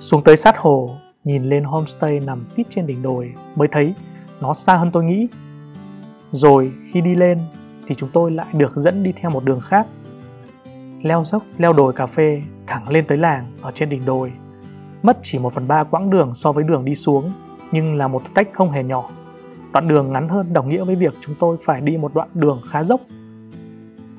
Xuống 0.00 0.24
tới 0.24 0.36
sát 0.36 0.58
hồ, 0.58 0.96
nhìn 1.24 1.44
lên 1.44 1.64
homestay 1.64 2.20
nằm 2.20 2.44
tít 2.54 2.66
trên 2.70 2.86
đỉnh 2.86 3.02
đồi 3.02 3.34
mới 3.56 3.68
thấy 3.68 3.94
nó 4.40 4.54
xa 4.54 4.76
hơn 4.76 4.90
tôi 4.90 5.04
nghĩ. 5.04 5.28
Rồi 6.30 6.72
khi 6.92 7.00
đi 7.00 7.14
lên 7.14 7.38
thì 7.86 7.94
chúng 7.94 8.10
tôi 8.12 8.30
lại 8.30 8.46
được 8.52 8.76
dẫn 8.76 9.02
đi 9.02 9.12
theo 9.12 9.30
một 9.30 9.44
đường 9.44 9.60
khác. 9.60 9.86
Leo 11.02 11.24
dốc, 11.24 11.42
leo 11.58 11.72
đồi 11.72 11.92
cà 11.92 12.06
phê 12.06 12.42
thẳng 12.66 12.88
lên 12.88 13.06
tới 13.06 13.18
làng 13.18 13.52
ở 13.62 13.70
trên 13.70 13.88
đỉnh 13.88 14.04
đồi. 14.04 14.32
Mất 15.02 15.18
chỉ 15.22 15.38
một 15.38 15.52
phần 15.52 15.68
ba 15.68 15.84
quãng 15.84 16.10
đường 16.10 16.34
so 16.34 16.52
với 16.52 16.64
đường 16.64 16.84
đi 16.84 16.94
xuống, 16.94 17.32
nhưng 17.72 17.96
là 17.96 18.08
một 18.08 18.24
thử 18.24 18.30
thách 18.34 18.48
không 18.52 18.70
hề 18.70 18.84
nhỏ. 18.84 19.10
Đoạn 19.72 19.88
đường 19.88 20.12
ngắn 20.12 20.28
hơn 20.28 20.52
đồng 20.52 20.68
nghĩa 20.68 20.84
với 20.84 20.96
việc 20.96 21.14
chúng 21.20 21.34
tôi 21.40 21.56
phải 21.64 21.80
đi 21.80 21.96
một 21.96 22.14
đoạn 22.14 22.28
đường 22.34 22.60
khá 22.70 22.84
dốc. 22.84 23.00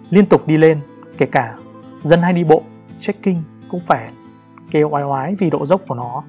Liên 0.09 0.25
tục 0.25 0.47
đi 0.47 0.57
lên, 0.57 0.79
kể 1.17 1.25
cả 1.25 1.55
dân 2.03 2.21
hay 2.21 2.33
đi 2.33 2.43
bộ, 2.43 2.63
trekking 2.99 3.41
cũng 3.71 3.81
phải 3.85 4.11
kêu 4.71 4.89
oai 4.89 5.03
oái 5.03 5.35
vì 5.35 5.49
độ 5.49 5.65
dốc 5.65 5.81
của 5.87 5.95
nó. 5.95 6.23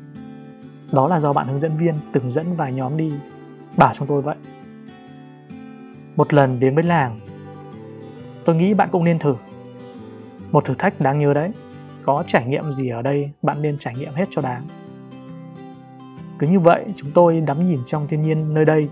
Đó 0.93 1.09
là 1.09 1.21
do 1.21 1.33
bạn 1.33 1.47
hướng 1.47 1.61
dẫn 1.61 1.77
viên 1.77 1.95
từng 2.13 2.31
dẫn 2.31 2.55
vài 2.55 2.73
nhóm 2.73 2.97
đi, 2.97 3.13
bảo 3.77 3.93
chúng 3.95 4.09
tôi 4.09 4.23
vậy. 4.23 4.37
Một 6.17 6.35
lần 6.35 6.61
đến 6.61 6.75
với 6.75 6.85
làng, 6.85 7.21
tôi 8.45 8.57
nghĩ 8.57 8.75
bạn 8.75 8.89
cũng 8.93 9.05
nên 9.05 9.19
thử. 9.19 9.35
Một 10.53 10.65
thử 10.65 10.75
thách 10.75 11.01
đáng 11.01 11.19
nhớ 11.19 11.35
đấy, 11.35 11.51
có 12.05 12.25
trải 12.27 12.47
nghiệm 12.47 12.73
gì 12.73 12.89
ở 12.89 13.03
đây 13.03 13.31
bạn 13.43 13.63
nên 13.63 13.79
trải 13.79 13.95
nghiệm 13.95 14.15
hết 14.15 14.27
cho 14.31 14.43
đáng. 14.43 14.67
Cứ 16.39 16.47
như 16.47 16.61
vậy, 16.61 16.85
chúng 16.97 17.11
tôi 17.15 17.41
đắm 17.41 17.69
nhìn 17.69 17.81
trong 17.87 18.07
thiên 18.09 18.23
nhiên 18.23 18.55
nơi 18.55 18.65
đây, 18.65 18.89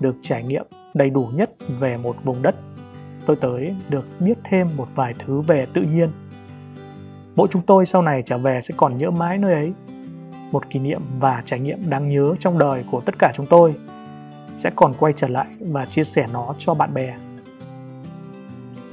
được 0.00 0.16
trải 0.22 0.42
nghiệm 0.42 0.66
đầy 0.94 1.10
đủ 1.10 1.28
nhất 1.34 1.50
về 1.78 1.96
một 1.96 2.16
vùng 2.24 2.42
đất. 2.42 2.54
Tôi 3.26 3.36
tới 3.36 3.74
được 3.88 4.06
biết 4.20 4.38
thêm 4.44 4.76
một 4.76 4.88
vài 4.94 5.14
thứ 5.18 5.40
về 5.40 5.66
tự 5.74 5.82
nhiên. 5.82 6.10
Mỗi 7.36 7.48
chúng 7.50 7.62
tôi 7.62 7.86
sau 7.86 8.02
này 8.02 8.22
trở 8.24 8.38
về 8.38 8.60
sẽ 8.60 8.74
còn 8.76 8.98
nhớ 8.98 9.10
mãi 9.10 9.38
nơi 9.38 9.54
ấy. 9.54 9.72
Một 10.52 10.70
kỷ 10.70 10.78
niệm 10.78 11.02
và 11.20 11.42
trải 11.44 11.60
nghiệm 11.60 11.90
đáng 11.90 12.08
nhớ 12.08 12.34
trong 12.38 12.58
đời 12.58 12.84
của 12.90 13.00
tất 13.00 13.18
cả 13.18 13.32
chúng 13.34 13.46
tôi 13.46 13.74
sẽ 14.54 14.70
còn 14.76 14.94
quay 14.98 15.12
trở 15.16 15.28
lại 15.28 15.46
và 15.60 15.86
chia 15.86 16.04
sẻ 16.04 16.26
nó 16.32 16.54
cho 16.58 16.74
bạn 16.74 16.94
bè. 16.94 17.14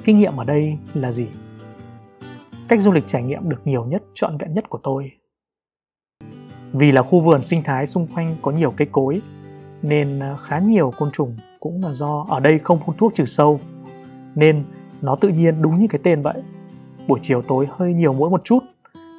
Kinh 0.06 0.18
nghiệm 0.18 0.38
ở 0.38 0.44
đây 0.44 0.78
là 0.94 1.12
gì? 1.12 1.28
Cách 2.68 2.82
du 2.82 2.92
lịch 2.92 3.08
trải 3.08 3.24
nghiệm 3.24 3.50
được 3.50 3.62
nhiều 3.66 3.86
nhất, 3.86 4.04
trọn 4.14 4.38
vẹn 4.38 4.54
nhất 4.54 4.70
của 4.70 4.80
tôi 4.84 5.12
vì 6.78 6.92
là 6.92 7.02
khu 7.02 7.20
vườn 7.20 7.44
sinh 7.44 7.64
thái 7.64 7.88
xung 7.88 8.08
quanh 8.08 8.36
có 8.42 8.52
nhiều 8.52 8.74
cây 8.78 8.88
cối 8.92 9.22
nên 9.82 10.20
à, 10.20 10.36
khá 10.44 10.60
nhiều 10.60 10.94
côn 10.98 11.12
trùng 11.12 11.36
cũng 11.60 11.84
là 11.84 11.94
do 11.94 12.26
ở 12.30 12.40
đây 12.40 12.60
không 12.60 12.80
phun 12.80 12.96
thuốc 12.98 13.14
trừ 13.16 13.26
sâu 13.26 13.60
nên 14.36 14.64
nó 15.02 15.16
tự 15.16 15.30
nhiên 15.30 15.62
đúng 15.62 15.78
như 15.78 15.88
cái 15.90 16.00
tên 16.04 16.22
vậy. 16.22 16.42
Buổi 17.08 17.20
chiều 17.22 17.42
tối 17.42 17.68
hơi 17.72 17.94
nhiều 17.94 18.14
mũi 18.14 18.30
một 18.30 18.44
chút. 18.44 18.60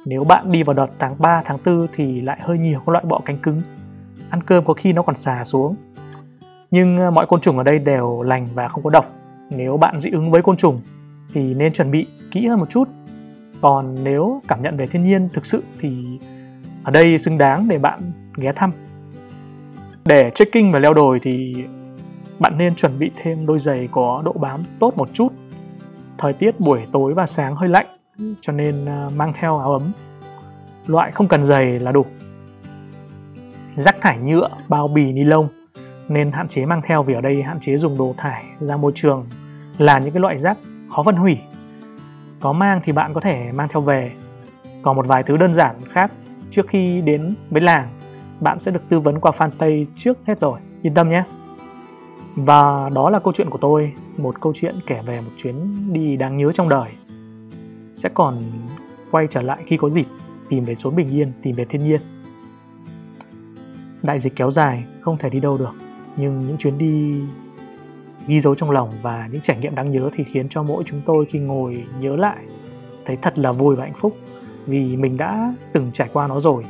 Nếu 0.05 0.23
bạn 0.23 0.51
đi 0.51 0.63
vào 0.63 0.73
đợt 0.73 0.87
tháng 0.99 1.15
3, 1.19 1.41
tháng 1.45 1.57
4 1.65 1.87
thì 1.93 2.21
lại 2.21 2.39
hơi 2.41 2.57
nhiều 2.57 2.79
các 2.85 2.91
loại 2.91 3.05
bọ 3.07 3.21
cánh 3.25 3.37
cứng. 3.37 3.61
Ăn 4.29 4.43
cơm 4.43 4.65
có 4.65 4.73
khi 4.73 4.93
nó 4.93 5.03
còn 5.03 5.15
xà 5.15 5.43
xuống. 5.43 5.75
Nhưng 6.71 6.97
à, 6.97 7.09
mọi 7.09 7.25
côn 7.25 7.41
trùng 7.41 7.57
ở 7.57 7.63
đây 7.63 7.79
đều 7.79 8.21
lành 8.21 8.47
và 8.53 8.67
không 8.67 8.83
có 8.83 8.89
độc. 8.89 9.16
Nếu 9.49 9.77
bạn 9.77 9.99
dị 9.99 10.11
ứng 10.11 10.31
với 10.31 10.41
côn 10.41 10.57
trùng 10.57 10.81
thì 11.33 11.53
nên 11.53 11.73
chuẩn 11.73 11.91
bị 11.91 12.07
kỹ 12.31 12.47
hơn 12.47 12.59
một 12.59 12.69
chút. 12.69 12.89
Còn 13.61 14.03
nếu 14.03 14.41
cảm 14.47 14.61
nhận 14.61 14.77
về 14.77 14.87
thiên 14.87 15.03
nhiên 15.03 15.29
thực 15.33 15.45
sự 15.45 15.63
thì 15.79 16.19
ở 16.83 16.91
đây 16.91 17.17
xứng 17.17 17.37
đáng 17.37 17.67
để 17.67 17.79
bạn 17.79 18.11
ghé 18.37 18.51
thăm. 18.51 18.71
Để 20.05 20.31
trekking 20.35 20.71
và 20.71 20.79
leo 20.79 20.93
đồi 20.93 21.19
thì 21.23 21.55
bạn 22.39 22.57
nên 22.57 22.75
chuẩn 22.75 22.99
bị 22.99 23.11
thêm 23.15 23.45
đôi 23.45 23.59
giày 23.59 23.89
có 23.91 24.21
độ 24.25 24.33
bám 24.33 24.63
tốt 24.79 24.93
một 24.97 25.09
chút. 25.13 25.33
Thời 26.17 26.33
tiết 26.33 26.59
buổi 26.59 26.79
tối 26.91 27.13
và 27.13 27.25
sáng 27.25 27.55
hơi 27.55 27.69
lạnh 27.69 27.87
cho 28.41 28.53
nên 28.53 28.85
à, 28.85 29.09
mang 29.15 29.33
theo 29.39 29.57
áo 29.57 29.71
ấm. 29.71 29.91
Loại 30.85 31.11
không 31.11 31.27
cần 31.27 31.45
giày 31.45 31.79
là 31.79 31.91
đủ. 31.91 32.05
Rác 33.69 34.01
thải 34.01 34.17
nhựa, 34.17 34.49
bao 34.67 34.87
bì 34.87 35.13
ni 35.13 35.23
lông 35.23 35.47
nên 36.09 36.31
hạn 36.31 36.47
chế 36.47 36.65
mang 36.65 36.81
theo 36.83 37.03
vì 37.03 37.13
ở 37.13 37.21
đây 37.21 37.43
hạn 37.43 37.59
chế 37.59 37.77
dùng 37.77 37.97
đồ 37.97 38.15
thải 38.17 38.45
ra 38.59 38.77
môi 38.77 38.91
trường 38.95 39.25
là 39.77 39.99
những 39.99 40.11
cái 40.13 40.21
loại 40.21 40.37
rác 40.37 40.57
khó 40.89 41.03
phân 41.03 41.15
hủy. 41.15 41.37
Có 42.39 42.53
mang 42.53 42.79
thì 42.83 42.91
bạn 42.91 43.13
có 43.13 43.21
thể 43.21 43.51
mang 43.51 43.67
theo 43.71 43.81
về. 43.81 44.11
Còn 44.81 44.95
một 44.95 45.07
vài 45.07 45.23
thứ 45.23 45.37
đơn 45.37 45.53
giản 45.53 45.75
khác, 45.89 46.11
trước 46.49 46.67
khi 46.67 47.01
đến 47.01 47.35
với 47.49 47.61
làng, 47.61 47.89
bạn 48.39 48.59
sẽ 48.59 48.71
được 48.71 48.89
tư 48.89 48.99
vấn 48.99 49.19
qua 49.19 49.31
fanpage 49.37 49.85
trước 49.95 50.17
hết 50.25 50.39
rồi. 50.39 50.59
Yên 50.81 50.93
tâm 50.93 51.09
nhé. 51.09 51.23
Và 52.35 52.89
đó 52.89 53.09
là 53.09 53.19
câu 53.19 53.33
chuyện 53.33 53.49
của 53.49 53.57
tôi, 53.57 53.93
một 54.17 54.41
câu 54.41 54.53
chuyện 54.55 54.75
kể 54.87 55.01
về 55.05 55.21
một 55.21 55.31
chuyến 55.37 55.55
đi 55.93 56.17
đáng 56.17 56.37
nhớ 56.37 56.51
trong 56.51 56.69
đời. 56.69 56.89
Sẽ 57.93 58.09
còn 58.13 58.43
quay 59.11 59.27
trở 59.27 59.41
lại 59.41 59.63
khi 59.65 59.77
có 59.77 59.89
dịp 59.89 60.05
tìm 60.49 60.65
về 60.65 60.75
chốn 60.75 60.95
bình 60.95 61.09
yên, 61.09 61.31
tìm 61.41 61.55
về 61.55 61.65
thiên 61.65 61.83
nhiên. 61.83 62.01
Đại 64.03 64.19
dịch 64.19 64.35
kéo 64.35 64.51
dài, 64.51 64.85
không 65.01 65.17
thể 65.17 65.29
đi 65.29 65.39
đâu 65.39 65.57
được 65.57 65.86
nhưng 66.17 66.47
những 66.47 66.57
chuyến 66.57 66.77
đi 66.77 67.21
ghi 68.27 68.39
dấu 68.39 68.55
trong 68.55 68.71
lòng 68.71 68.91
và 69.01 69.29
những 69.31 69.41
trải 69.41 69.57
nghiệm 69.57 69.75
đáng 69.75 69.91
nhớ 69.91 70.09
thì 70.13 70.23
khiến 70.23 70.49
cho 70.49 70.63
mỗi 70.63 70.83
chúng 70.85 71.01
tôi 71.05 71.25
khi 71.25 71.39
ngồi 71.39 71.85
nhớ 71.99 72.15
lại 72.15 72.37
thấy 73.05 73.17
thật 73.21 73.39
là 73.39 73.51
vui 73.51 73.75
và 73.75 73.83
hạnh 73.83 73.97
phúc 73.97 74.17
vì 74.65 74.97
mình 74.97 75.17
đã 75.17 75.53
từng 75.73 75.91
trải 75.93 76.09
qua 76.13 76.27
nó 76.27 76.39
rồi 76.39 76.65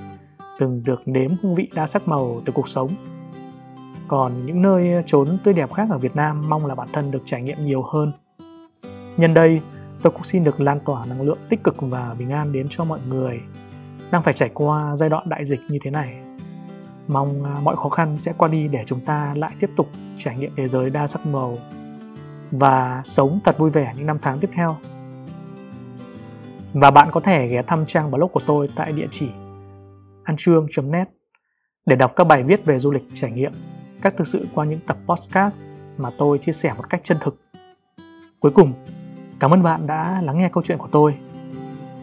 từng 0.60 0.83
được 0.86 1.01
nếm 1.05 1.31
hương 1.41 1.55
vị 1.55 1.69
đa 1.73 1.88
sắc 1.88 2.07
màu 2.07 2.41
từ 2.45 2.53
cuộc 2.53 2.67
sống 2.67 2.91
còn 4.07 4.45
những 4.45 4.62
nơi 4.62 5.03
trốn 5.05 5.38
tươi 5.43 5.53
đẹp 5.53 5.73
khác 5.73 5.88
ở 5.91 5.97
Việt 5.97 6.15
Nam 6.15 6.49
mong 6.49 6.65
là 6.65 6.75
bản 6.75 6.88
thân 6.93 7.12
được 7.12 7.21
trải 7.25 7.41
nghiệm 7.41 7.65
nhiều 7.65 7.83
hơn. 7.83 8.12
Nhân 9.17 9.33
đây, 9.33 9.62
tôi 10.01 10.12
cũng 10.12 10.23
xin 10.23 10.43
được 10.43 10.62
lan 10.62 10.79
tỏa 10.86 11.05
năng 11.05 11.21
lượng 11.21 11.38
tích 11.49 11.63
cực 11.63 11.75
và 11.79 12.15
bình 12.19 12.29
an 12.29 12.51
đến 12.51 12.67
cho 12.69 12.83
mọi 12.83 12.99
người 13.07 13.39
đang 14.12 14.23
phải 14.23 14.33
trải 14.33 14.49
qua 14.53 14.95
giai 14.95 15.10
đoạn 15.10 15.29
đại 15.29 15.45
dịch 15.45 15.60
như 15.69 15.77
thế 15.81 15.91
này. 15.91 16.27
Mong 17.08 17.43
à, 17.43 17.56
mọi 17.63 17.76
khó 17.76 17.89
khăn 17.89 18.17
sẽ 18.17 18.34
qua 18.38 18.48
đi 18.48 18.67
để 18.67 18.84
chúng 18.86 19.00
ta 19.00 19.34
lại 19.36 19.52
tiếp 19.60 19.70
tục 19.76 19.89
trải 20.17 20.38
nghiệm 20.38 20.56
thế 20.56 20.67
giới 20.67 20.89
đa 20.89 21.08
sắc 21.08 21.26
màu 21.26 21.58
và 22.52 23.02
sống 23.04 23.39
thật 23.46 23.58
vui 23.58 23.70
vẻ 23.70 23.93
những 23.98 24.06
năm 24.06 24.17
tháng 24.22 24.39
tiếp 24.39 24.50
theo. 24.54 24.78
Và 26.74 26.91
bạn 26.91 27.08
có 27.12 27.20
thể 27.20 27.48
ghé 27.48 27.62
thăm 27.62 27.86
trang 27.86 28.12
blog 28.12 28.32
của 28.32 28.41
tôi 28.46 28.70
tại 28.76 28.91
địa 28.91 29.08
chỉ 29.12 29.30
antrương.net 30.24 31.10
để 31.86 31.96
đọc 31.96 32.13
các 32.15 32.24
bài 32.24 32.43
viết 32.43 32.65
về 32.65 32.80
du 32.80 32.91
lịch 32.91 33.04
trải 33.13 33.32
nghiệm, 33.32 33.52
các 34.02 34.17
thực 34.17 34.28
sự 34.28 34.48
qua 34.54 34.65
những 34.65 34.80
tập 34.88 34.98
podcast 35.06 35.62
mà 35.98 36.10
tôi 36.17 36.38
chia 36.38 36.52
sẻ 36.52 36.74
một 36.78 36.89
cách 36.89 37.04
chân 37.04 37.17
thực. 37.22 37.41
Cuối 38.39 38.52
cùng, 38.52 38.74
cảm 39.39 39.52
ơn 39.52 39.63
bạn 39.63 39.88
đã 39.88 40.22
lắng 40.22 40.38
nghe 40.38 40.50
câu 40.54 40.63
chuyện 40.63 40.78
của 40.78 40.89
tôi. 40.91 41.15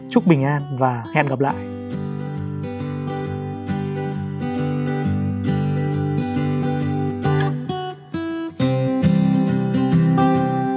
Chúc 0.09 0.27
bình 0.27 0.43
an 0.43 0.61
và 0.79 1.03
hẹn 1.13 1.27
gặp 1.27 1.39
lại. 1.39 1.74